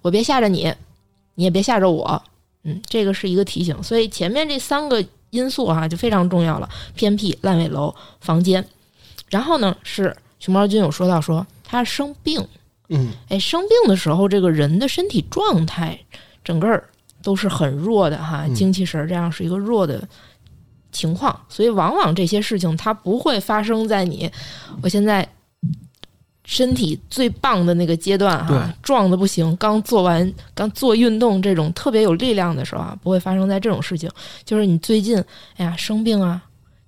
[0.00, 0.72] 我别吓着你，
[1.34, 2.22] 你也别吓着我，
[2.62, 3.82] 嗯，这个是一个提醒。
[3.82, 8.64] 所以前面这三个因素哈、就非常重要了，偏僻、烂尾楼、房间。
[9.28, 12.46] 然后呢，是熊猫君有说到说他生病，
[12.88, 15.98] 嗯哎，生病的时候，这个人的身体状态
[16.42, 16.88] 整个儿
[17.22, 20.08] 都是很弱的哈，嗯精气神儿这样是一个弱的
[20.90, 24.30] 情况，所以往往这些事情它不会发生在你
[24.82, 25.28] 我现在
[26.44, 34.10] 身体最棒的那个阶段哈，壮的不行，刚做完刚做运动这种特别有力量的时候啊，不会发生在这种事情，
[34.46, 35.22] 就是你最近
[35.58, 36.42] 哎呀生病啊，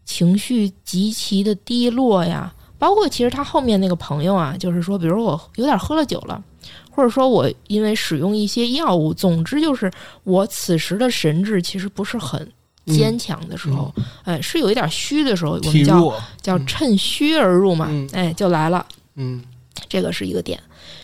[0.06, 2.50] 情绪极其的低落呀。
[2.80, 6.42] 包括其实他后面那个朋友啊，就是说，比如我有点喝了酒了，
[6.90, 9.88] 或者说我因为使用一些药物，总之就是
[10.24, 12.50] 我此时的神志其实不是很
[12.86, 18.08] 坚强的时候，哎，是有一点虚的时候，我们叫，叫趁虚而入嘛，嗯。
[18.14, 19.42] 哎，就来了，嗯。
[19.88, 20.58] 这个是一个点。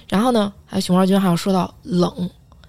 [0.08, 2.08] 然后呢，还有熊二军还有说到冷，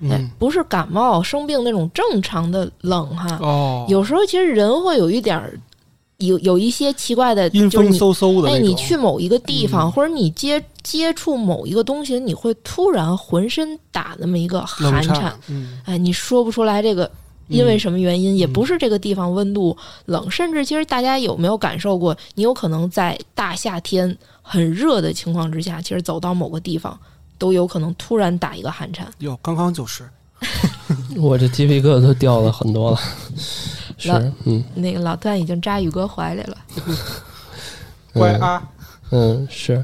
[0.01, 5.59] 哎嗯，不是感冒生病那种正常的冷哈，哦，有时候其实人会有一点儿
[6.17, 9.91] 有有一些奇怪的，阴风就是你嗖嗖的那哎，你去某一个地方，嗯。
[9.91, 15.37] 或者你接接触某一个东西，你会突然浑身打那么一个寒颤
[15.85, 17.09] 哎，你说不出来这个
[17.49, 18.53] 因为什么原因，也嗯。
[18.53, 26.97] 不是这个地方温度冷，甚至其实大家有没有感受过，你有可能在大夏天很热的情况之下，其实走到某个地方
[27.37, 29.07] 都有可能突然打一个寒颤。
[29.19, 30.09] 哟刚刚就是，
[31.15, 32.97] 我这鸡皮疙瘩都掉了很多了。
[33.97, 34.11] 是，
[34.45, 34.63] 嗯。
[34.75, 36.97] 那个老段已经扎宇哥怀里了，嗯。
[38.13, 38.67] 乖啊，
[39.11, 39.83] 嗯是。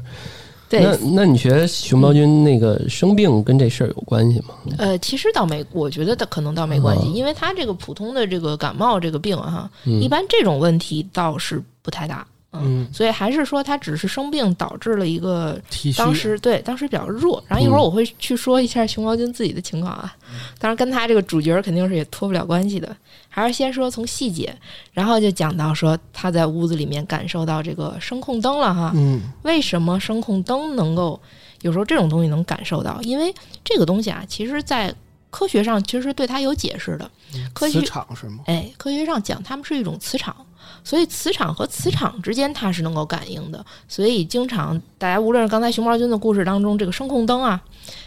[0.66, 4.54] 对，那那你觉得熊猫君那个生病跟这事儿有关系吗？
[4.78, 10.00] 呃，其实倒没，我觉得倒可能倒没关系，嗯因为他这个普通的这个感冒这个病哈，嗯。
[10.00, 12.26] 一般这种问题倒是不太大，
[12.62, 20.14] 嗯，所以还是说他只是生病导致了一个体，当时对当时比较弱，然后一会儿嗯我会去说一下熊猫君自己的情况啊，
[20.58, 22.96] 当然跟他这个主角肯定是也脱不了关系的，
[23.28, 24.54] 还是先说从细节，
[24.92, 29.20] 然后就讲到说他在屋子里面感受到这个声控灯了哈，嗯。
[29.42, 31.20] 为什么声控灯能够
[31.62, 33.00] 有时候这种东西能感受到？
[33.02, 34.94] 因为这个东西啊，其实在
[35.30, 37.10] 科学上其实对它有解释的。
[37.52, 38.44] 科学磁场是吗？
[38.46, 40.34] 哎，科学上讲，它们是一种磁场，
[40.82, 43.64] 所以磁场和磁场之间它是能够感应的。
[43.88, 47.60] 所以经常大家无论是刚才熊猫君的故事当中这个声控灯啊，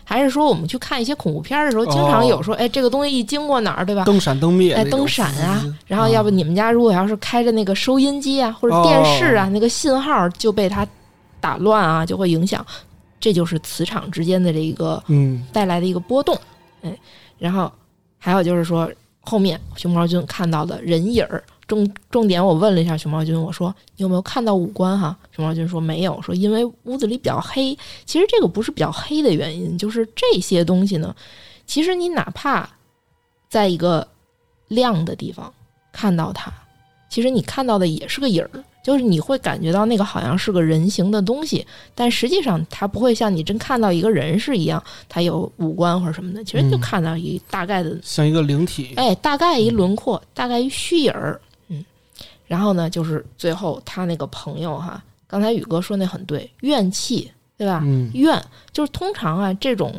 [0.03, 4.03] 还是说我们去看一些恐怖片儿的时候，经常有说，哎，这个东西一经过哪儿，对吧？
[4.05, 10.87] 灯闪灯灭，哎，灯闪啊，然后要不你们家如果要是开着那个收音机啊或者电视啊，那个信号就被它
[11.39, 12.65] 打乱啊，就会影响。
[13.19, 16.37] 这就是磁场之间的这一个嗯带来的一个波动，
[16.83, 16.95] 哎，
[17.39, 17.69] 然后
[18.19, 18.89] 还有就是说
[19.21, 25.17] 后面熊猫君看到的人影儿，重重点我问了一下熊猫君，我说你有没有看到五官哈？
[25.35, 27.77] 熊猫君说没有，说因为屋子里比较黑。
[28.05, 31.15] 其实这个不是比较黑的原因，就是这些东西呢，
[31.65, 32.69] 其实你哪怕
[33.49, 34.07] 在一个
[34.69, 35.53] 亮的地方
[35.91, 36.51] 看到它，
[37.09, 38.63] 其实你看到的也是个影儿。
[38.83, 51.46] 就是你会感觉到那个好像是个人形的东西，但实际上它不会像你真看到一个人是一样，它有五官或者什么的，其实就嗯看到一大概的，像一个灵体，哎，大概一轮廓，大概一虚影儿，嗯。
[52.47, 57.81] 然后呢，就是最后他那个朋友哈，刚才宇哥说那很对，怨气，对吧？
[57.85, 58.09] 嗯。
[58.13, 59.93] 怨就是通常啊，这种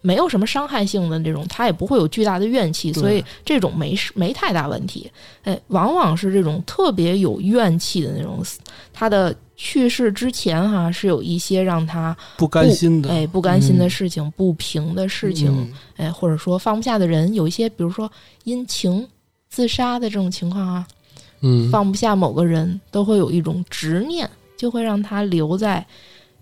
[0.00, 5.10] 没有什么伤害性的这种，他也不会有巨大的怨气，所以这种没事没太大问题。
[5.42, 8.44] 哎，往往是这种特别有怨气的那种，
[8.92, 13.08] 他的去世之前哈、是有一些让他不甘心的。
[13.08, 15.72] 哎不甘心的嗯事情、不平的事情，嗯。
[15.96, 18.10] 哎，或者说放不下的人，有一些比如说
[18.44, 19.08] 因情
[19.48, 20.86] 自杀的这种情况啊，
[21.44, 25.84] 嗯，放不下某个人，都会有一种执念，就会让他留在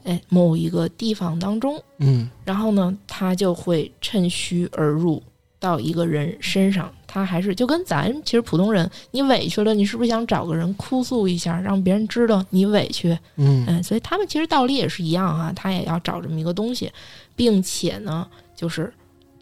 [0.04, 1.76] 哎某一个地方当中。
[1.98, 5.20] 嗯然后呢，他就会趁虚而入
[5.58, 6.90] 到一个人身上。
[7.14, 13.10] 他还是就跟咱其实普通人，你委屈了，你是不是想找个人哭诉一下，让别人知道你委屈？
[13.36, 16.90] 嗯嗯，所以他们其实道理也是一样啊，他也要找这么一个东西，
[17.36, 18.90] 并且呢，就是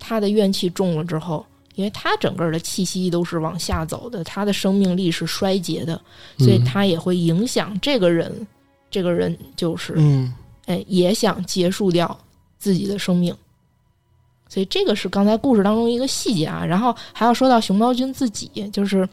[0.01, 1.47] 他的怨气重了之后，
[1.77, 6.01] 因为他整个的气息都是往下走的，他的生命力是衰竭的，
[6.39, 8.47] 所以嗯他也会影响这个人。
[8.91, 10.35] 这个人就是嗯
[10.67, 12.19] 哎，也想结束掉
[12.59, 13.33] 自己的生命。
[14.49, 16.65] 所以这个是刚才故事当中一个细节啊。
[16.67, 19.09] 然后还要说到熊猫君自己，就是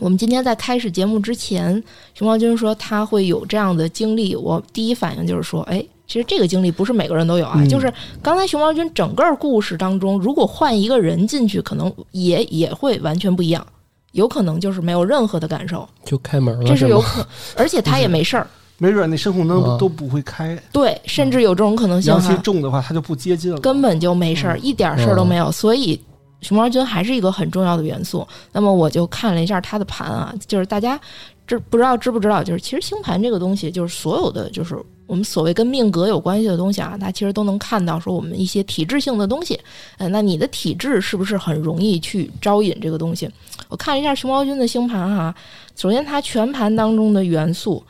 [0.00, 1.82] 我们今天在开始节目之前，
[2.14, 5.86] 熊猫君说他会有这样的经历，我第一反应就是说，哎。
[6.06, 7.92] 其实这个经历不是每个人都有啊，嗯就是
[8.22, 13.66] 刚才熊猫君整个故事当中，如果换一个人进去，可能也也会完全不一样，
[14.12, 18.46] 有可能就是没有任何的感受，就开门了，这是有可，而且他也没事儿，
[18.78, 22.28] 没准那声控灯啊都不会开，对，甚至有这种可能性阳哈。
[22.34, 23.58] 气重的话，它就不接近了。
[23.60, 25.50] 根本就没事儿，嗯一点事儿都没有。
[25.50, 26.00] 所以
[26.42, 28.26] 熊猫君还是一个很重要的元素。
[28.52, 31.00] 那么我就看了一下它的盘啊，就是大家
[31.46, 32.42] 这不知道知不知道？
[32.42, 39.58] 就是其实星盘这个东西，就是所有的就是我们所谓跟命格有关系的东西啊，它其实都能看到说我们一些体质性的东西。
[39.98, 43.30] 呃，那你的体质是不是很容易去招引这个东西？
[43.68, 45.34] 我看一下熊猫君的星盘哈、
[45.76, 47.84] 首先它全盘当中的元素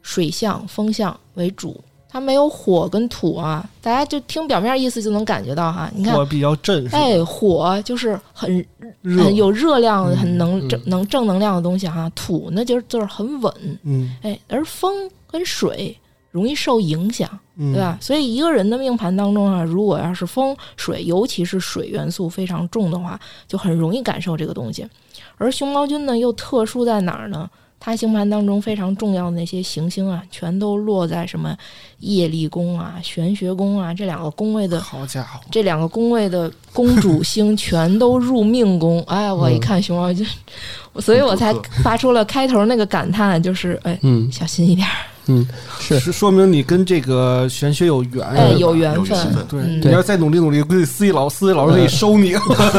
[0.00, 1.78] 水象、风象为主。
[2.14, 5.90] 它没有火跟土啊，大家就听表面意思就能感觉到哈。
[5.96, 8.64] 你比较正，哎，火就是很
[9.02, 12.08] 热很有热量、嗯很能正嗯能正能量的东西哈。
[12.14, 15.98] 土那就是就是很稳，嗯哎，而风跟水
[16.30, 17.98] 容易受影响，嗯，对吧？
[18.00, 24.86] 所以一个人的命盘当中啊，如果要是风水，尤其是水元素非常重的话，就很容易感受这个东西。
[25.36, 27.50] 而熊猫君呢，又特殊在哪儿呢？
[27.78, 31.54] 它星盘当中非常重要的那些行星啊，全都落在什么
[31.98, 39.02] 业力宫啊、玄学宫啊这两个宫位的好家伙，这两个宫位的公主星全都入命宫。
[39.08, 40.24] 哎，我一看熊猫就，
[41.00, 44.32] 所以我才发出了开头那个感叹，就是哎，嗯。
[44.32, 44.94] 小心一点儿，
[45.26, 45.46] 嗯，
[45.80, 49.18] 是是说明你跟这个玄学有缘，哎，有缘分。
[49.48, 52.34] 对，嗯你要再努力努力，估计司机老司机老师可以收你。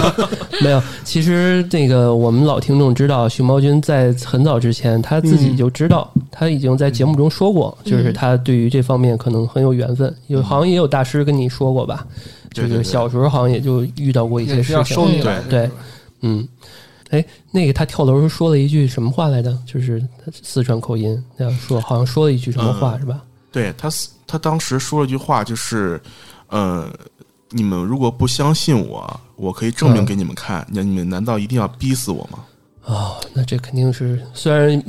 [0.61, 0.81] 没有。
[1.03, 10.13] 其实那个我们老听众知道，熊猫君在很早之前他自己就知道，他已经在节目中说过，嗯就是他对于这方面可能很有缘分。
[10.27, 12.05] 有好像也有大师跟你说过吧？
[12.53, 15.03] 对对对就是小时候好像也就遇到过一些也是要事情。
[15.03, 15.69] 嗯收你来的，对
[16.21, 16.47] 嗯，
[17.15, 19.57] 哎，那个他跳楼时候说了一句什么话来着？
[19.65, 23.21] 就是他四川口音那样说，好像说了一句什么话、嗯是吧？
[23.51, 23.89] 对他，
[24.27, 26.01] 他当时说了句话，就是，
[26.49, 26.91] 呃，
[27.51, 30.65] 你们如果不相信我，我可以证明嗯给你们看。
[30.69, 32.39] 那、你们难道一定要逼死我吗？
[32.83, 34.79] 哦，那这肯定是虽然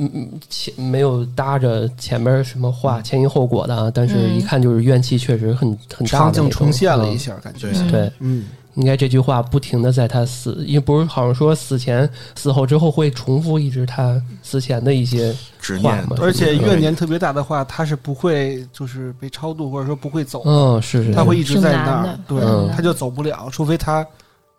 [0.49, 8.45] 前没有搭着前面什么话前因后果的啊，但是嗯一看就是怨气确实很很大场景的重现了一嗯下，感觉嗯对，嗯，
[8.77, 24.05] 应该这句话不停的在他死，因为不是好像说死前死后之后会重复一直他死前的一些执念话嘛，而且嗯怨念特别大的话，他是不会就是被超度，或者说不会走，嗯是是，是他会一直在那儿对嗯，他就走不了，除非他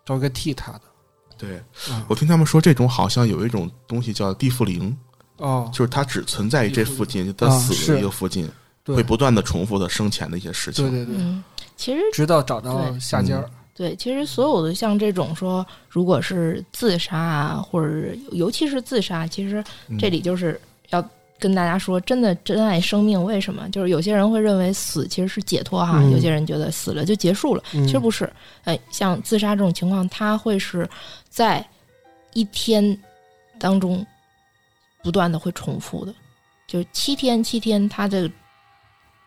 [0.05, 0.81] 找一个替他的。
[1.37, 1.51] 对
[1.89, 2.03] 嗯。
[2.09, 4.93] 我听他们说，这种好像有一种东西叫地缚灵，
[5.37, 8.49] 哦，就是它只存在于这附近，它啊死的一个附近，
[8.83, 8.97] 对。
[8.97, 10.91] 会不断的重复的生前的一些事情。
[10.91, 11.41] 对对对，嗯，
[11.77, 12.99] 其实直到找到对。
[12.99, 13.49] 下家儿。
[13.79, 21.01] 对，其实所有的像这种说，如果是自杀啊，或者尤其是自杀，其实嗯这里就是要
[21.39, 23.23] 跟大家说，真的珍爱生命。
[23.23, 23.69] 为什么？
[23.69, 28.29] 就是有些人会认为死其实是解脱哈，嗯有些人觉得死了就结束了，嗯其实不是。
[28.65, 30.85] 哎，像自杀这种情况，它会是
[31.29, 31.65] 在
[32.33, 33.01] 一天
[33.57, 34.05] 当中
[35.01, 36.13] 不断的会重复的，
[36.67, 38.29] 就是七天七天，他的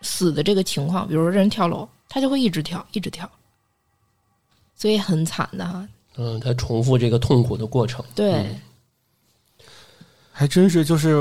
[0.02, 3.26] 死的这个情况，比如说这人跳楼，他就会一直跳，一直跳。
[4.82, 5.86] 所以很惨的哈。
[6.16, 8.04] 嗯，他重复这个痛苦的过程。
[8.16, 8.60] 对，嗯
[10.32, 11.16] 还真是，就是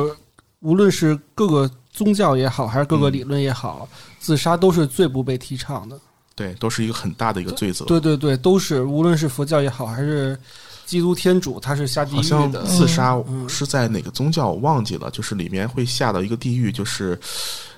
[0.61, 3.87] 无论是各个宗教也好，还是各个嗯理论也好，
[4.19, 5.99] 自杀都是最不被提倡的。
[6.33, 7.85] 对，都是一个很大的一个罪责。
[7.85, 10.35] 对对对，都是无论是佛教也好，还是
[10.87, 12.63] 基督天主，他是下地狱好像的。
[12.63, 17.19] 自杀嗯是在哪个宗教我忘记了，就是里面会下到一个地狱，就是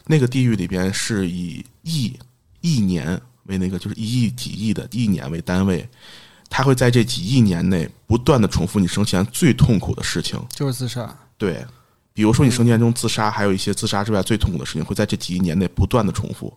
[0.06, 2.18] 那个地狱里边是以亿
[2.62, 5.88] 亿年为那个就是一亿几亿的亿年为单位，
[6.50, 10.40] 他会在这几亿年内不断的重复你生前最痛苦的事情。
[10.50, 11.16] 就是自杀。
[11.38, 11.66] 对，
[12.14, 16.54] 比如说你生前中自杀，还有一些自杀之外最痛苦的事情会在这几亿年内不断的重复。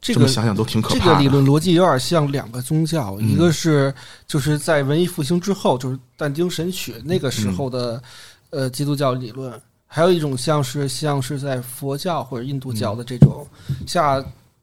[0.00, 1.14] 这个想想都挺可怕的。
[1.14, 3.94] 个理论逻辑有点像两个宗教，嗯一个是
[4.26, 8.02] 就是在文艺复兴之后，就是但丁《神曲》那个时候的、
[8.50, 9.52] 呃基督教理论，
[9.86, 13.46] 还有一种像是像是在佛教或者印度教的这种、
[13.86, 14.20] 下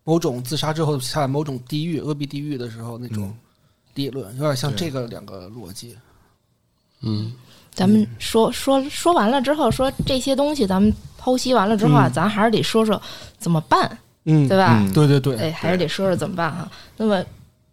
[0.09, 3.35] 某种自杀之后下某种地狱恶鼻地狱的时候那种嗯
[3.93, 5.95] 理论，有点像这个两个逻辑。
[7.01, 7.31] 嗯，
[7.71, 10.91] 咱们说说说完了之后，说这些东西咱们
[11.21, 12.99] 剖析完了之后啊，嗯咱还是得说说
[13.37, 14.79] 怎么办，嗯，对吧？
[14.81, 16.67] 嗯对对对，哎，还是得说说怎么办哈。
[16.97, 17.23] 那么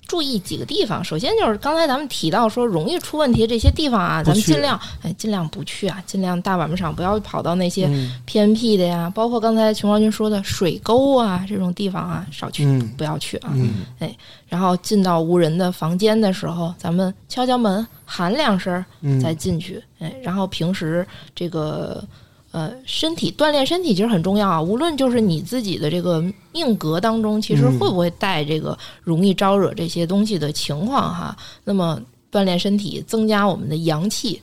[0.06, 8.12] 注意几个地方，首先就是刚才咱们提到说容易出问题的这些地方啊，咱们尽量哎尽量不去啊，尽量大晚上不要跑到那些嗯。
[8.24, 12.88] 偏僻的呀，包括刚才熊猫君说的水沟啊这种地方啊，少去，嗯。
[12.96, 13.50] 不要去啊。
[13.54, 13.84] 嗯。
[14.48, 19.82] 然后进到无人的房间的时候，咱们敲敲门，喊两声，嗯，再进去。
[19.98, 22.04] 哎，然后平时这个
[22.56, 24.62] 呃身体锻炼身体其实很重要啊。
[24.62, 31.36] 无论就是你自己的这个命格当中，其实嗯会不会带这个容易招惹这些东西的情况哈。
[31.64, 32.00] 那么
[32.32, 34.40] 锻炼身体，增加我们的阳气，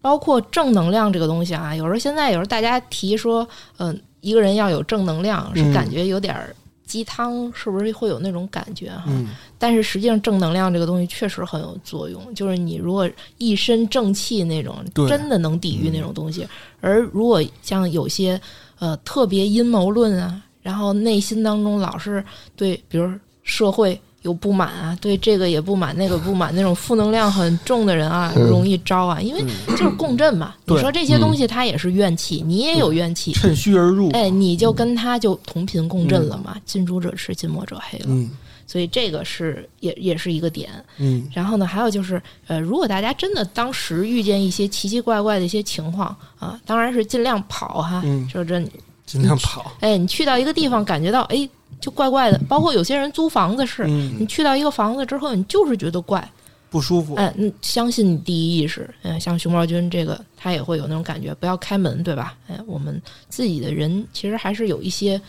[0.00, 1.72] 包括正能量这个东西啊。
[1.72, 6.56] 有时候现在有时候大家提说，嗯、一个人要有正能量，是嗯感觉有点儿
[6.86, 9.04] 鸡汤，是不是会有那种感觉哈？
[9.08, 12.34] 嗯但是实际上，正能量这个东西确实很有作用。
[12.34, 14.76] 就是你如果一身正气那种，
[15.08, 16.46] 真的能抵御那种东西。
[16.80, 18.40] 而如果像有些
[18.78, 23.10] 呃特别阴谋论啊，然后内心当中老是对，比如
[23.42, 30.56] 社会有不满啊，对这个也不满，那个不满，那种负能量很重的人啊，嗯容易招啊，因为就是共振嘛。
[30.64, 33.32] 你说这些东西它也是怨气，你也有怨气。
[33.32, 34.10] 趁虚而入。
[34.10, 38.06] 哎，你就跟他就同频共振了嘛，近朱者赤，近墨者黑了。
[38.08, 38.28] 嗯
[38.68, 40.70] 所以这个是也也是一个点。
[40.98, 46.08] 嗯然后呢，还有就是，呃，如果大家真的当时遇见一些奇奇怪怪的一些情况
[46.40, 48.02] 啊，当然是尽量跑哈。
[48.04, 48.60] 嗯说这，
[49.06, 49.70] 尽量跑。
[49.78, 51.48] 哎，你去到一个地方，感觉到哎
[51.80, 56.28] 就怪怪的，包括有些人租房子是，你嗯，去到一个房子之后，你就是觉得怪，
[56.70, 57.14] 不舒服。
[57.14, 62.36] 哎，嗯，相信你第一意识，嗯，像熊猫君这个，他也会有那种感觉，不要开门，对吧？
[62.48, 65.20] 哎，我们自己的人其实还是有一些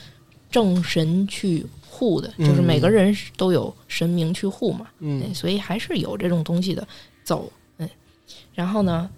[0.49, 6.87] 正神去护的，就是每个人都有神明去护嘛，哎，嗯所以还是有这种东西的
[7.23, 7.89] 走，嗯，
[8.53, 9.09] 然后呢，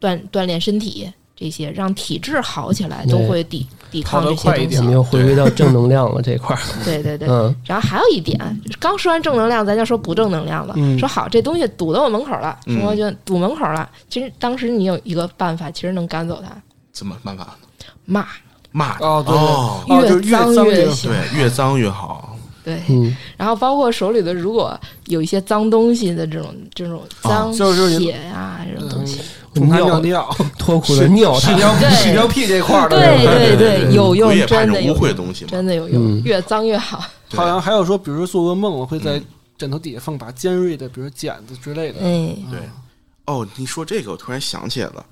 [0.00, 4.92] 锻锻炼身体这些，让体质好起来，都会抵抵抗这些东西快一点我们。
[4.94, 6.60] 又回归到正能量了这块儿。
[6.84, 8.38] 对对对，嗯然后还有一点，
[8.80, 10.74] 刚说完正能量，咱就说不正能量了。
[10.76, 13.88] 嗯说好，这东西堵到我门口了，嗯熊猫君堵门口了。
[14.08, 16.50] 其实当时你有一个办法，其实能赶走它，
[16.92, 17.56] 怎么办法？
[18.04, 18.26] 骂，
[18.72, 21.10] 骂哦对哦，哦越脏脏越越行。
[21.10, 22.27] 对，越脏越好。
[22.68, 29.20] 对，嗯，然后包括手里的，如果有一些脏东西的这种这种脏就是血呀、这种东西，
[29.54, 31.08] 尿尿尿， 脱裤子。
[31.08, 31.48] 尿他。
[31.48, 32.98] 屎尿屎尿屁这块儿的。
[32.98, 35.50] 对对对对，有用真的有用，秽东西嘛。
[35.50, 36.22] 真的有用，嗯。
[36.24, 37.02] 越脏越好。
[37.30, 39.24] 好像还有说，比如说做噩梦，我会在嗯
[39.56, 42.00] 枕头底下放把尖锐的，比如剪子之类的。
[42.00, 42.60] 哎，对，
[43.24, 45.04] 哦，你说这个，我突然想起来了，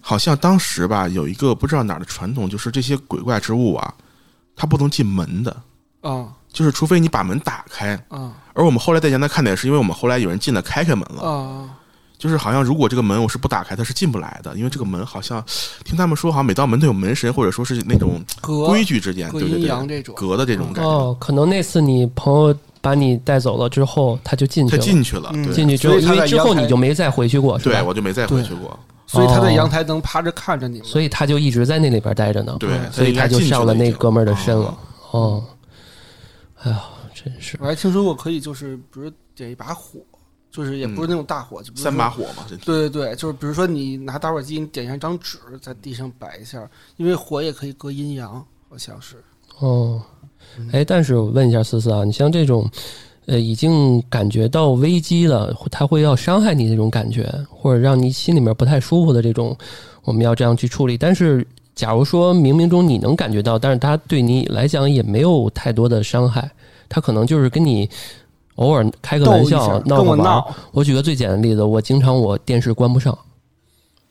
[0.00, 3.92] 好像当时吧，有一个不知道哪儿的传统，就是这些鬼怪之物啊，
[4.56, 5.56] 它不能进门的，
[6.00, 7.94] 啊就是除非你把门打开。
[8.08, 11.64] 啊而我们后来在阳台看的也是，因为我们后来有人进来开开门了，啊！
[12.18, 15.42] 就是好像如果这个门我是不打开，它是进不来的，因为这个门好像
[15.84, 20.90] 听他们说，好像每道门都有门神，或者说是那种隔规矩之间，对对对，阳这种隔的这种感觉。
[20.90, 24.82] 哦，可能那次你朋友把你带走了之后，他就进去他了。
[24.82, 28.78] 进去了，进去之后，所以之后你就没再回去过，是吧对，我就没再回去过。
[29.06, 30.86] 所以他在哦阳台能趴着看着你们。
[30.86, 32.54] 所以他就一直在那里边待着呢。
[32.60, 34.76] 对，所以他就上了那哥们儿的身了
[35.12, 35.42] 哦。
[36.62, 36.82] 哦，哎呀，
[37.14, 40.00] 真是我还听说过可以就是，比如点一把火，
[40.50, 42.10] 就是也不是那种大火，三把。
[42.10, 49.16] 火嘛，对对对，就是比如说你拿打火机，你点上一张纸，在地上摆一下，因为火也可以隔阴阳，好像是。
[49.58, 50.02] 哦。
[50.72, 52.68] 哎，但是我问一下思思啊，你像这种，
[53.26, 59.56] 呃，已经感觉到危机了，他会要伤害你那种感觉，或者让你心里面不太舒服的这种，
[60.02, 60.98] 我们要这样去处理。
[60.98, 66.50] 但是，假如说冥冥中你能感觉到，但是他对你来讲也没有太多的伤害，
[66.88, 67.88] 他可能就是跟你
[68.56, 70.18] 偶尔开个玩笑，跟闹个玩。
[70.18, 73.16] 我闹，我举个最简单的例子，我经常我电视关不上，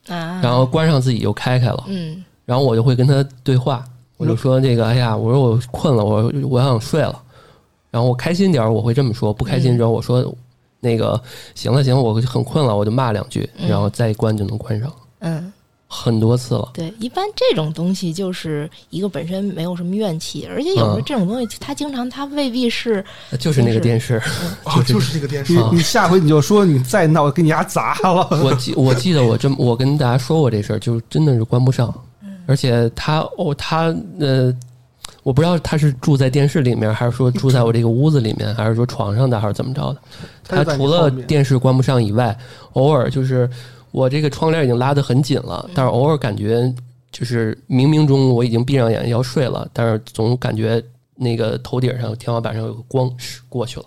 [0.08, 2.24] 啊，然后关上自己又开开了，嗯。
[2.44, 3.86] 然后我就会跟他对话，
[4.18, 7.22] 我就说这个，哎呀，我说我困了，我我想睡了，
[7.92, 10.36] 然后我开心点儿我会这么说，不开心之后我说
[10.80, 11.22] 那个
[11.54, 13.70] 行了行了，我很困了，我就骂两句，嗯。
[13.70, 15.54] 然后再一关就能关上，嗯，
[15.94, 16.70] 很多次了。
[16.74, 23.04] 对，一般这种东西就是一个本身没有什么怨气，而且有时候嗯这种东西它经常它未必是
[23.38, 24.22] 就是那个电视，
[24.64, 28.26] 哦，就是这个电视你下回你就说你再闹，给你家砸了。
[28.42, 31.94] 我记我记得我这么我跟大家说过这事儿，就真的是关不上，
[32.48, 34.56] 而且他哦他呃，
[35.24, 40.02] 我不知道他是住在电视里面，还是说住在我这个屋子里面，还是说床上的，还是怎么着的。
[40.48, 42.38] 他除了电视关不上以外，
[42.74, 43.50] 偶尔就是
[43.92, 46.74] 我这个窗帘已经拉得很紧了，但是偶尔感觉
[47.12, 50.84] 就是冥冥中我已经闭上眼要睡了，但是总感觉
[51.16, 53.86] 那个头顶上天花板上有个光唰过去了，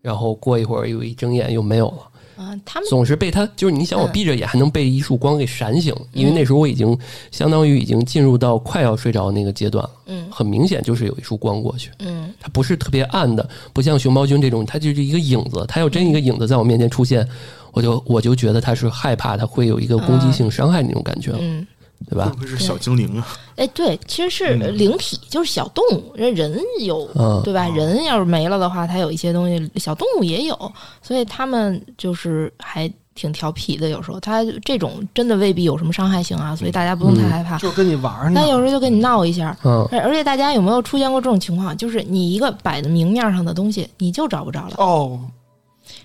[0.00, 2.08] 然后过一会儿又一睁眼又没有了。
[2.36, 4.12] 啊，他们总是被他，就是你想我嗯。
[4.12, 6.98] 闭着眼还能被一束光给闪醒，因为那时候我已经
[7.30, 10.26] 相当于已经进入到快要睡着那个阶段了，嗯。
[10.30, 12.32] 很明显就是有一束光过去，嗯。
[12.40, 17.26] 它不是特别暗的，不像熊猫君这种，它就是一个影子，它要真一个影子在我面前出现，
[17.72, 21.66] 我就我就觉得它是害怕，它会有一个攻击性伤害那种感觉了，嗯，
[22.08, 22.32] 对吧？
[22.40, 23.26] 会是小精灵啊？
[23.56, 27.68] 哎，对，其实是嗯灵体，就是小动物，人人有嗯，对吧？
[27.68, 30.72] 人要是没了的话，它有一些东西，小动物也有，
[31.02, 33.88] 所以他们就是还挺调皮的。
[33.88, 37.58] 有时候它这种真的未必有什么伤害性啊，所以大家不用太害怕。
[37.58, 38.48] 就跟你玩儿呢但。
[38.48, 41.76] 有时候就跟你闹一下，嗯，而而且大家有没有出现过这种情况？
[41.76, 45.20] 就是你一个摆在明面上的东西，你就找不着了，哦，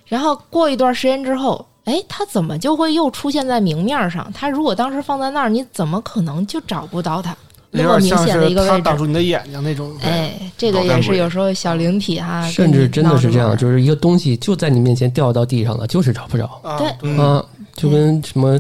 [0.06, 1.66] 然后过一段时间之后。
[1.88, 4.30] 哎，它怎么就会又出现在明面上？
[4.34, 7.36] 它如果当时放在那儿，你怎么可能就找不到它？
[7.72, 9.92] 那有么明点像是显的一个位置，他挡住你的眼睛那种。
[10.02, 16.46] 哎，这个也是有时候小灵体哈，甚至真的是这样，就就是一个东西就在你面前掉到地上了，就是找不着。
[16.64, 18.60] 啊对嗯啊，就跟什么，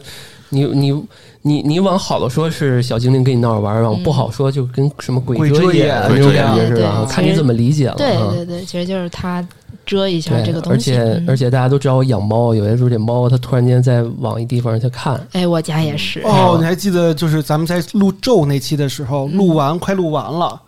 [0.49, 1.03] 你你
[1.41, 7.05] 你你往好了说是小精灵跟你闹着玩儿，往嗯不好说就跟什么鬼鬼遮眼眼那种感觉对对是吧？
[7.09, 7.95] 看你怎么理解了。
[7.95, 9.45] 对啊对对，其实就是它
[9.87, 10.95] 遮一下这个东西。
[10.95, 16.19] 而且嗯而且大家都知道我养猫，有些时候这猫它突然间在往一地方去看，哎，我家也是。
[16.21, 20.61] 哦，你还记得就是咱们在录咒那期的时候，嗯录完快录完了，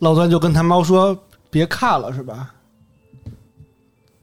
[0.00, 1.16] 老段就跟他猫说
[1.48, 2.50] 别看了，是吧？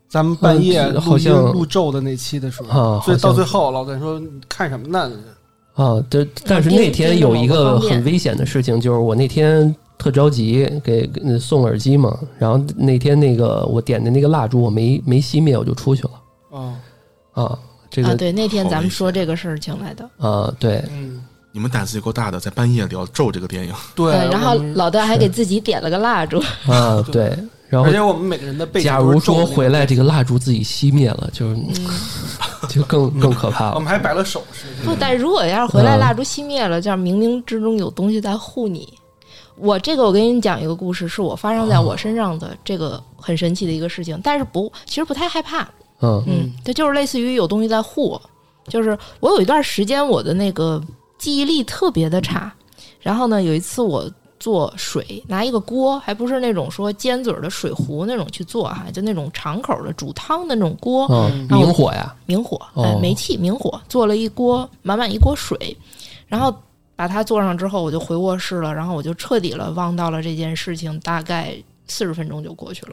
[0.07, 5.09] 咱们半夜好像录咒的那期的时候，啊，所以到最后老段说看什么呢？
[5.73, 16.09] 啊，对，但是那天有一个很危险的事情，就是我那天特着急给给送耳机嘛，然后那天那个我点的那个蜡烛我没没熄灭，我就出去了
[16.49, 16.73] 哦，
[17.33, 20.09] 啊，这啊，对，那天咱们说这个事情来的。
[20.17, 21.21] 啊，对，嗯，
[21.51, 26.39] 你们胆子也够大的，在半夜聊《咒》这个电影，对呃，然后老段还给自己点了个蜡烛。
[26.65, 27.37] 啊， 对，
[27.69, 31.69] 然后而且我们每个人的背景假如说回来这个蜡烛自己熄灭了，就是嗯，
[32.67, 33.75] 就更更可怕了。
[33.75, 38.91] 我们还摆了手势，不，但是如果要是回来嗯蜡烛熄灭了，这样冥冥之中有东西在护你。
[39.61, 45.61] 我这个我跟你讲一个故事，是我发生在我身上的这个很神奇的一个事情，但是不，其实不太害怕。
[46.01, 48.21] 嗯嗯，它就是类似于有东西在护我。
[48.67, 50.81] 就是我有一段时间我的那个
[51.17, 52.51] 记忆力特别的差，
[52.99, 54.09] 然后呢，有一次我
[54.39, 65.75] 做水，拿一个锅，还不是那种说尖嘴儿的水壶那种去做哈，就那种长口的煮汤的那种锅，嗯，明火呀，明火，哦哎，煤气明火，做了一锅满满一锅水，
[66.27, 66.55] 然后
[67.01, 71.55] 把它坐上之后，我就回卧室了，然后我就彻底了忘到了这件事情，大概
[71.87, 72.91] 四十分钟就过去了。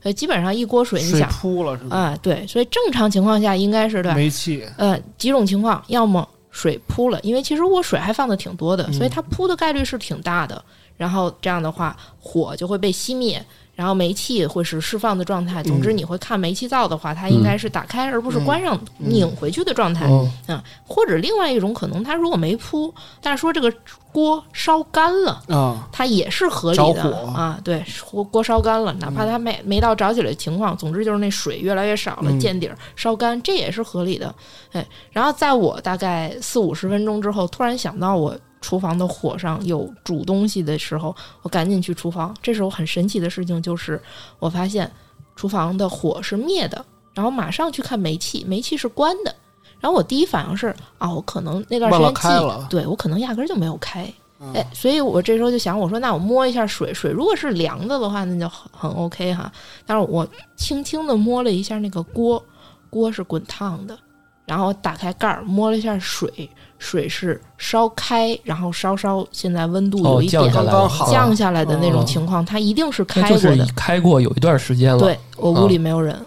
[0.00, 1.96] 所以基本上一锅水，你想扑了是吧？
[1.96, 10.64] 啊、对，所以正常情况下应该是对吧，煤气，呃，几种情况，要么水扑了，因为其实我水还放的挺多的，嗯所以它扑的概率是挺大的。
[10.96, 13.44] 然后这样的话，火就会被熄灭，
[13.78, 15.62] 然后煤气会是释放的状态。
[15.62, 20.08] 总之，嗯你会看煤气灶的话，它应该是打开而不是关上、嗯拧回去的状态。
[20.08, 23.72] 哦，啊，或者另外一种可能，它如果没铺，但是说这个
[24.10, 27.60] 锅烧干了，啊，它也是合理的啊。
[27.62, 34.34] 对，锅锅烧干了，哪怕它没没到着起来的情况，总之就是那水越来越少了，嗯见底儿烧干，这也是合理的。
[34.72, 42.34] 哎，然后在我大概四五十分钟之后，突然想到我厨房的火上有煮东西的时候，我赶紧去厨房。
[42.42, 44.00] 这时候很神奇的事情就是，
[44.38, 44.90] 我发现
[45.36, 46.84] 厨房的火是灭的，
[47.14, 49.34] 然后马上去看煤气，煤气是关的。
[49.80, 54.12] 然后我第一反应是啊，我可能那段时间记开了对我可能压根儿就没有开。
[54.40, 59.50] 嗯哎，所以我这时候就想，我说那我摸一下水，水如果是凉的的话，那就很很 OK 哈。
[59.84, 62.40] 但是我轻轻的摸了一下那个锅，
[62.88, 63.98] 锅是滚烫的，
[64.46, 66.48] 然后打开盖儿摸了一下水，
[66.78, 73.66] 水是烧开，然后稍稍现在温度有哦，一点降下来了，刚刚好降下来的那种哦情况，它一定是开那就是过的。
[73.74, 74.98] 开过有一段时间了。
[74.98, 76.18] 对我屋里没有人。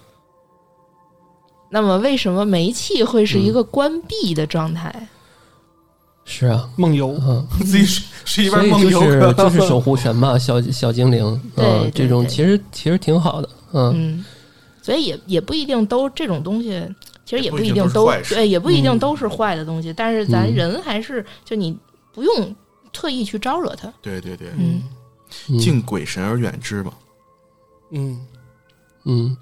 [1.69, 4.93] 那么为什么煤气会是一个关闭的状态？
[6.25, 13.91] 是啊，梦游，嗯， 自己睡睡一所以边梦游，就是就是守护神嘛， 小小精灵，对这种其实其实挺好的，嗯。
[13.95, 14.25] 嗯，
[14.81, 16.85] 所以也也不一定都这种东西，
[17.31, 19.93] 其实也也不一定不一定都对，也不一定嗯都是坏的东西。
[19.93, 21.77] 但是咱嗯人还是就你
[22.13, 22.55] 不用
[22.91, 23.91] 特意去招惹它。
[24.01, 24.83] 对对对，嗯
[25.49, 26.91] 嗯敬鬼神而远之嘛。
[27.91, 28.19] 嗯
[29.05, 29.35] 嗯，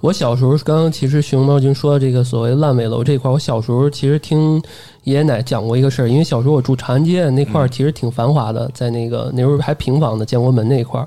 [0.00, 4.60] 我小时候刚刚其实熊猫君说的这个所谓烂尾楼这块，我小时候其实听
[5.02, 11.06] 爷爷奶讲过一个事儿，因为小时候我住长安街那块其实挺繁华的，在那个那时候还平房的建国门那块儿，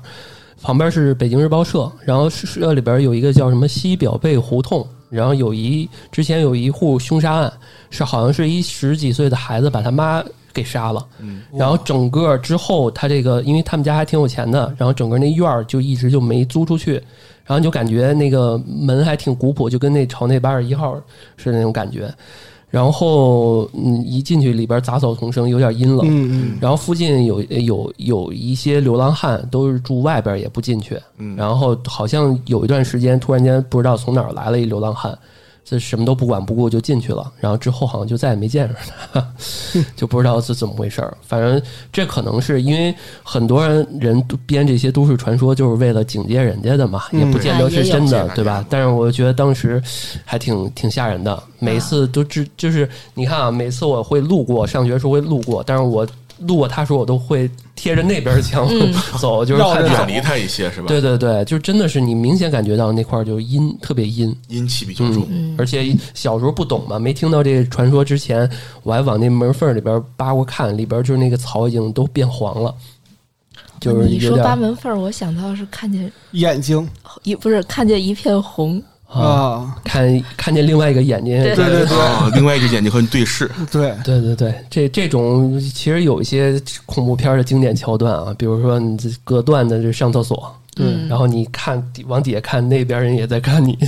[0.62, 4.86] 旁边是北京日报社，然后社里边有一个叫什么西表贝胡同。
[5.10, 7.52] 然后有一之前有一户凶杀案，
[7.90, 16.94] 是好像是一十几岁的孩子把他妈给杀了，嗯，然后整个之后，他这个因为他们家还挺有钱的，然后整个那院儿就一直就没租出去，
[17.44, 21.00] 然后就感觉那个门还挺古朴，就跟那朝那八十一号
[21.36, 22.12] 是那种感觉。
[22.70, 26.06] 然后嗯，一进去里边杂草丛生，有点阴冷。
[26.06, 30.98] 嗯嗯然后附近有有有一些流浪汉，都是住外边也不进去。
[31.16, 35.18] 嗯然后好像有一段时间，突然间不知道从哪儿来了一流浪汉，
[35.68, 37.30] 这什么都不管不顾就进去了。
[37.40, 38.74] 然后之后好像就再也没见着
[39.12, 39.26] 他，
[39.94, 41.16] 就不知道是怎么回事儿。
[41.26, 41.60] 反正
[41.92, 48.64] 这可能是因为很多人人都编这些都市传说，就是为了警戒人家的嘛，嗯也不见得是真的，对吧？
[48.70, 49.82] 但是我觉得当时
[50.24, 56.06] 还挺挺吓人的，每次都只就是你看啊，每次我会路过，上学时候会路过，但是我
[56.40, 58.92] 路过他时候，我都会贴着那边墙嗯。
[59.18, 60.86] 走，就是远离他一些是吧？
[60.88, 64.34] 对，对对，就真的是你明显感觉到那块儿就阴，特别阴。
[64.48, 65.26] 阴气比较重。
[65.30, 65.54] 嗯。
[65.58, 68.48] 而且小时候不懂嘛，没听到这个传说之前，
[68.82, 72.74] 我还往那门缝里边扒过看，里边就是那个草已经都变黄了，
[73.80, 76.88] 就是你说扒门缝儿，我想到是看见眼睛。
[77.24, 81.42] 一不是看见一片红，啊，啊，看看见另外一个眼睛。
[81.42, 93.78] 对对对对啊，另外一个眼睛和你对视， 对，对对对，这这种其实有一些恐怖片的经典桥段啊，比如说你这隔断的就上厕所，嗯然后你看往底下看，那边人也在看你，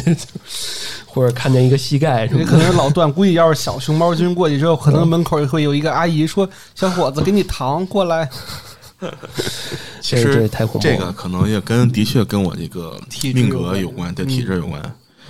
[1.07, 2.45] 或者看见一个膝盖什么的。
[2.45, 8.29] 也可能是老段，估计要是小熊猫君过去之后，可能门口会有一个阿姨说：“小伙子，给你糖过来。
[10.01, 10.95] 其 这这实太恐怖了。
[10.95, 12.99] 这个可能也跟的确跟我这个
[13.35, 14.81] 命格有关，对嗯体质有关。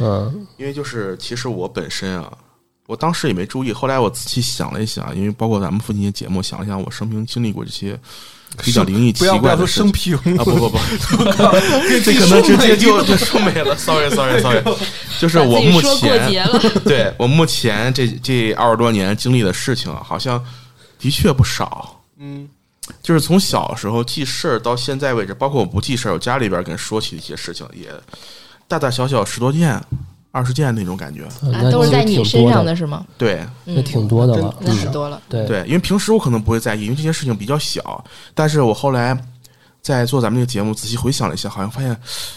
[0.01, 0.47] 嗯。
[0.57, 2.33] 因为就是其实我本身啊，
[2.87, 7.99] 我当时也没注意，后来我仔细想了一想，因为包括咱们附近的节目，想了想我生平经历过这些
[8.65, 10.79] 比较灵异”奇不要不要说怪的事情生平啊，不不不，
[12.05, 14.63] 这可能直接就就说没了， sorry sorry sorry，
[15.21, 16.49] 就是我目前。
[16.85, 20.45] 对我目前这这二十多年经历的事情啊，好像
[20.99, 22.03] 的确不少。
[22.19, 22.49] 嗯。
[23.05, 27.89] 就是从小时候记事儿到现在为止，包括我不记事儿，我家里边跟说起的一些事情，也
[28.71, 29.77] 大大小小十多件、
[30.31, 31.27] 二十件那种感觉。
[31.73, 33.05] 都是在你身，上的是吗？
[33.19, 34.55] 对那嗯，挺多的了。
[34.61, 35.21] 那嗯很多了。
[35.29, 38.05] 对对，因为平时我可能不会在意，因为这些事情比较小。
[38.33, 39.21] 但是我后来
[39.83, 41.97] 在做咱们这个节目，仔细回想了一下，好像发现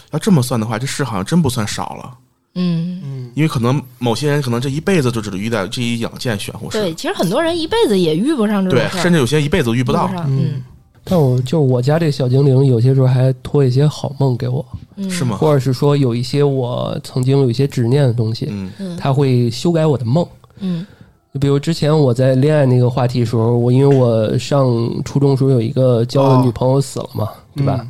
[0.09, 2.17] 要这么算的话，这事好像真不算少了。
[2.55, 10.07] 嗯，嗯，因为可能某些人可能这一辈子就只遇到这一两件玄乎事，对，其实很多人一辈子也遇不上这种，事儿，甚至有些一辈子都遇不到。
[10.09, 10.25] 上。
[10.27, 10.63] 嗯
[11.05, 14.65] 但我就我家这小精灵，有些时候还托一些好梦给我，
[14.95, 15.23] 嗯，是？
[15.23, 15.37] 吗？
[15.37, 20.25] 或者是说有一些我曾经有一些执念的东西，嗯嗯他会修改我的梦。
[20.59, 20.85] 嗯
[21.33, 24.67] 就比如之前我在恋爱那个话题的时候，我因为我上
[25.03, 27.87] 初中时候有一个交的女朋友死了嘛，对吧？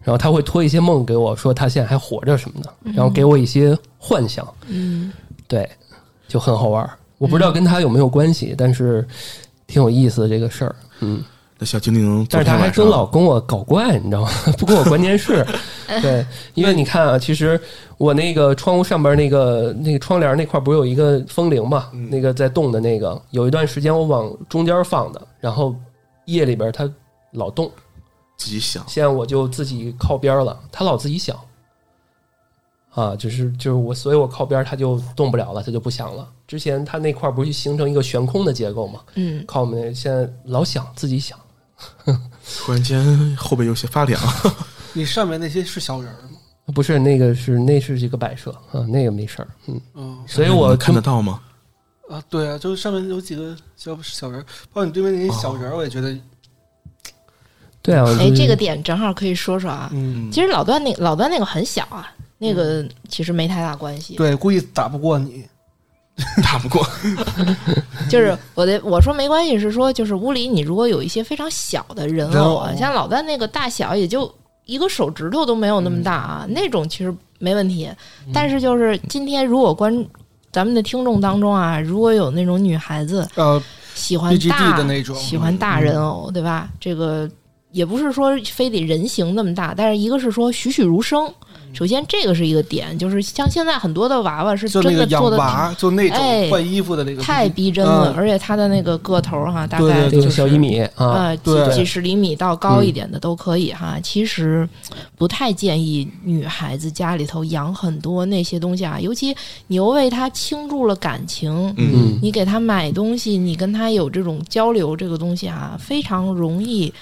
[0.00, 5.12] 然后他会托一些梦给我，说他现在还活着什么的，然后给我一些幻想，嗯
[5.48, 5.68] 对，
[6.28, 6.90] 就很好玩儿。
[7.18, 9.04] 我不知道跟他有没有关系，但是
[9.66, 10.76] 挺有意思的这个事儿。
[11.00, 11.20] 嗯，
[11.64, 14.30] 小精灵但是他还天晚上跟老跟我搞怪，你知道吗？
[14.58, 15.44] 不跟我关电视，
[16.02, 17.60] 对，因为你看啊，其实
[17.98, 25.74] 我那个窗户上边那个那个窗帘那块不是有一个风铃嘛，那个在动的那个，有一段时间我往中间放的，然后
[26.26, 26.90] 夜里边它
[27.32, 27.70] 老动，
[28.36, 31.36] 自己响，现在我就自己靠边了，它老自己响。
[32.90, 36.28] 啊，就是就是我，所以我靠边它就动不了了，它就不响了。
[36.46, 39.00] 之前它那块不是形成一个悬空的结构嘛？
[39.16, 41.36] 嗯，靠我们现在老响，自己响。
[42.58, 44.20] 突然间后背有些发凉。
[44.92, 46.30] 你上面那些是小人儿吗？
[46.74, 51.40] 不是那个是那是一个摆设啊，那个没事儿，嗯，嗯所以我看得到吗？
[52.08, 56.16] 啊，对啊，就是上面有几个小小人儿，包括你对面那些小人儿，我也觉得，
[57.82, 59.90] 对啊，哎，就是这个点正好可以说说啊。
[59.92, 64.16] 嗯，其实老段那老段那个很小啊，那个其实没太大关系。
[64.16, 65.46] 对，故意打不过你，
[66.42, 66.86] 打不过。
[68.08, 74.32] 就是我的我说没关系，是说就是屋里你如果有一些非常小的人人偶像老段那个大小也就
[74.64, 77.90] 一个手指头都没有那么大啊，那种其实没问题。
[78.32, 80.06] 但是就是今天如果观
[80.52, 83.60] 咱们的听众当中啊，如果有那种女孩子呃，
[83.94, 86.68] 喜欢大的那种喜欢大人偶，对吧？
[86.78, 87.28] 这个
[87.72, 91.32] 也不是说非得人形那么大，但是一个是说栩栩如生。
[91.74, 103.98] 首先这个是一个点，就是像现在很多的娃娃是就那个养真的做的娃，就那哎种换衣服的那个，太逼真了，嗯而且它的那个个头哈，大概就是小一米啊，啊，几几十厘米到高一点的都可以哈。
[104.02, 104.68] 其实
[105.18, 109.34] 不太建议女孩子家里头养很多那些东西啊，尤其
[109.66, 116.92] 你又为他倾注了感情，嗯，你给他买东西，你跟他有这种交流，这个东西啊，非常容易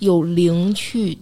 [0.00, 1.16] 有灵去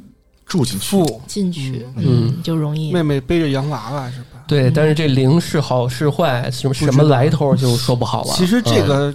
[0.51, 0.84] 住进去。
[0.84, 4.42] 富进去，嗯嗯，就容易妹妹背着洋娃娃是吧？
[4.48, 8.34] 对，但是这灵是好是坏，什么什么来头就说不好了。
[8.34, 9.14] 其实这嗯个、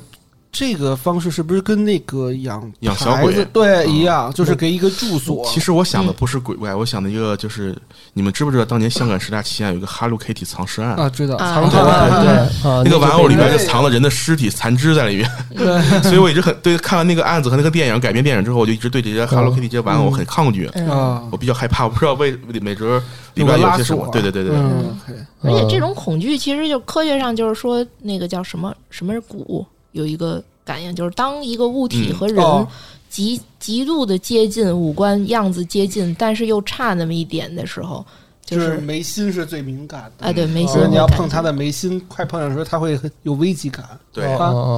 [0.58, 5.46] 这个方式是不是跟那个养养小鬼对嗯一样，就是给一个住所？
[5.46, 7.76] 其实我想的不是鬼怪，我想的一个就是，
[8.14, 10.94] 你们知不知道当年香港十大奇案有一个 Hello Kitty 藏尸案？
[10.96, 11.56] 啊，知道啊。
[11.56, 12.72] 藏头对对对。
[12.72, 20.90] 啊，那个玩偶里面就就藏了人的尸体残肢在里面，对， 所以我一直很对看完那个案子和那个电影改编电影之后，我就一直对这些 Hello Kitty 这些玩偶很抗拒，嗯。
[20.90, 23.04] 啊，我比较害怕，我不知道为美哲
[23.34, 24.08] 里边有些什么。
[24.14, 24.58] 对对对对，对。
[24.58, 29.66] 嗯，OK，而且这种恐惧其实就科学上就是说，那个叫什么什么是骨，
[29.96, 32.16] 有一个感应，就是当一个物体嗯。
[32.16, 32.68] 和人哦。
[33.10, 38.06] 极极度的接近，五官样子接近，但是又差那么一点的时候，
[38.44, 40.28] 就就是是眉心是最敏感的。
[40.28, 43.86] 啊，对眉心你要碰他的眉心，快碰上的时候，他会很有危机感。
[44.12, 44.26] 对。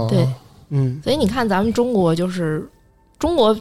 [0.09, 0.27] 对，
[0.69, 2.67] 嗯，所以你看咱们中国就是。
[3.19, 3.59] 中国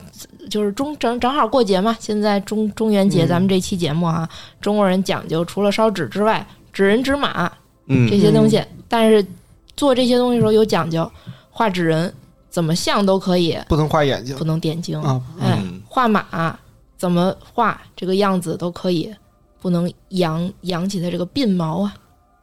[0.50, 3.28] 就是中正正好过节嘛，现在中中元节，嗯。
[3.28, 4.28] 咱们这期节目啊，
[4.60, 7.50] 中国人讲究除了烧纸之外，纸人纸马
[7.86, 8.06] 嗯。
[8.06, 9.26] 这些东西，但是
[9.74, 11.10] 做这些东西的时候有讲究，
[11.56, 12.12] 画纸人
[12.50, 14.36] 怎么像都可以，不能画眼睛。
[14.36, 15.00] 不能点睛。
[15.00, 15.22] 啊。
[15.40, 16.58] 哎嗯，画马
[16.98, 19.10] 怎么画这个样子都可以，
[19.58, 21.94] 不能扬扬起它这个鬓毛啊，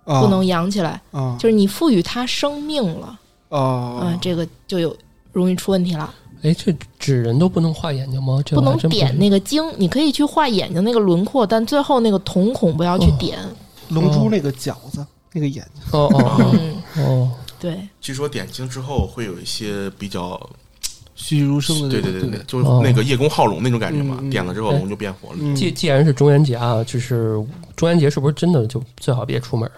[0.05, 1.38] 啊，不能扬起来，啊。
[1.39, 3.99] 就是你赋予它生命了，哦。
[4.01, 4.95] 嗯，这个就有
[5.32, 6.11] 容易出问题了。
[6.41, 8.41] 哎，这纸人都不能画眼睛吗？
[8.43, 13.38] 这不能点那个睛，你可以去画眼睛那个轮廓，但最后那个瞳孔不要去点。
[13.89, 16.41] 龙珠那个饺子那个眼睛，哦哦
[16.97, 17.32] 哦，哦，
[17.64, 20.38] 对，据说点睛之后会有一些比较，
[21.16, 21.88] 栩栩如生的。
[21.88, 25.38] 对对对对，就是那个叶公好龙那种感觉嘛点了之后龙就变活了。
[25.39, 27.41] 嗯既既然是中元节啊，就是
[27.78, 29.72] 中元节是不是真的就最好别出门？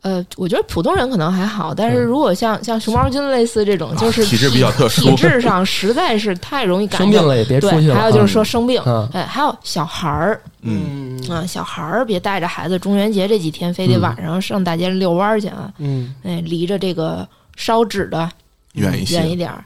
[0.00, 7.08] 呃，我觉得普通人可能还好，但是如果像像熊猫君类似这种，就是啊体质比较特殊体质上实在是太容易感染。
[7.08, 7.94] 生病了也别出去，了。
[7.94, 16.14] 还有就是说生病，啊，哎，还有小孩儿嗯，嗯啊，小孩儿别带着孩子，中元节这几天非得晚上上大街上遛弯儿去啊，嗯。
[16.22, 18.30] 哎，离着这个烧纸的
[18.74, 19.16] 远一些。
[19.16, 19.64] 远一点儿，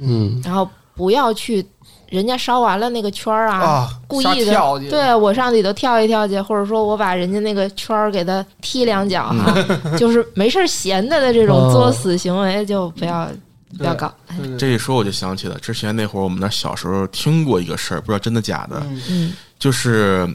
[0.00, 1.64] 嗯，然后不要去
[2.08, 9.54] 人家烧完了那个圈儿啊，啊，故意的跳，对我上里头跳一跳去，或者说我把人家那个圈儿给他踢两脚哈，
[9.98, 11.72] 就是没事儿闲的的这种哦。
[11.72, 13.28] 作死行为就不要
[13.76, 14.12] 不要搞。
[14.58, 19.02] 这一说我就想起了之前那会儿我们那小时候听过一个事儿，不知道真的假的，嗯。
[19.10, 19.32] 嗯。
[19.58, 20.28] 就是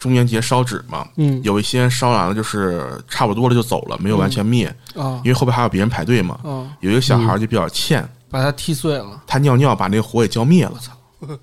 [0.00, 6.40] 中元节烧纸嘛，嗯有一些烧完了就是差不多了就走了，没有完全灭，啊因为后边还有别人排队嘛。
[6.42, 9.22] 啊，有一个小孩就比较欠，把他踢碎了。
[9.26, 10.92] 他尿尿把那个火给浇灭了，操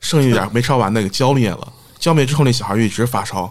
[0.00, 1.72] 剩下一点没烧完的给浇灭了。
[1.98, 3.50] 浇灭之后，那小孩就一直发烧。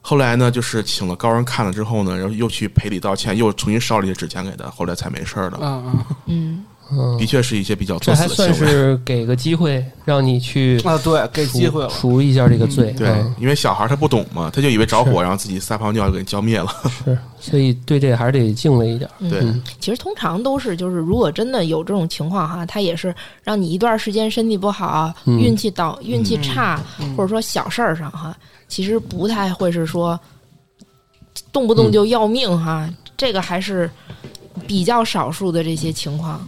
[0.00, 5.58] 后来呢，就是请了高人看了之后呢，然后又去赔礼道歉，又重新烧了一些纸钱给他，后来才没事儿的。
[5.60, 8.70] 嗯嗯，嗯，嗯的，确是一些比较这还作死的行为。
[8.70, 11.90] 算是给个机会让你去啊，对，给赎机会了。
[11.90, 16.72] 赎一下这个罪，对嗯，因为小孩他不懂嘛，他就以为着火，然后自己撒泡尿就给浇灭了。
[17.04, 19.08] 是，所以对这还是得敬畏一点。
[19.18, 28.36] 嗯对嗯其实通常都是，就是如果真的有这种情况哈，他也是让你一段时间身体不好、嗯运气倒、运气差，嗯或者说小事儿上哈，
[28.66, 30.18] 其实不太会是说
[31.52, 33.90] 动不动就要命哈，这个还是
[34.66, 36.46] 比较少数的这些情况。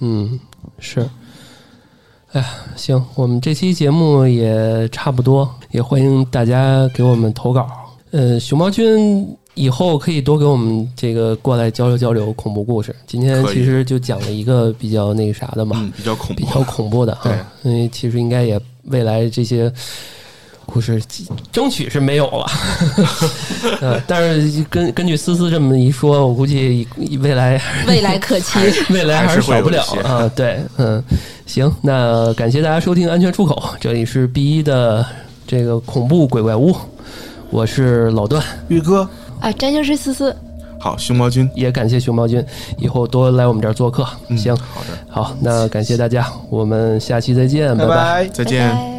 [0.00, 0.38] 嗯，
[0.78, 1.08] 是。
[2.32, 7.66] 哎呀，行，我们这期节目也差不多，也欢迎大家给我们投稿。
[8.10, 12.94] 呃，熊猫君以后可以多给我们这个过来交流交流恐怖故事。
[13.06, 16.42] 今天其实就讲了一个比较那个啥的嘛，嗯，比较恐怖。
[16.42, 17.30] 比较恐怖的哈。
[17.62, 19.72] 因为其实应该也未来这些
[20.66, 21.00] 故事
[21.52, 22.46] 争取是没有了，
[23.80, 26.86] 呃，但是根根据思思这么一说，我估计
[27.20, 28.58] 未来未来可期。
[28.90, 30.30] 未来还是少不了啊。
[30.34, 31.02] 对，嗯，
[31.46, 35.06] 行，那感谢大家收听安全出口，这里是 B 一的
[35.46, 36.76] 这个恐怖鬼怪屋，
[37.50, 39.08] 我是老段，玉哥，
[39.40, 40.36] 啊，占星师思思，
[40.80, 42.44] 好，熊猫君，也感谢熊猫君
[42.76, 44.06] 以后多来我们这儿做客。
[44.28, 48.26] 嗯行，好的，好，那感谢大家，我们下期再见，拜拜拜。
[48.26, 48.68] 再见。
[48.68, 48.95] 拜拜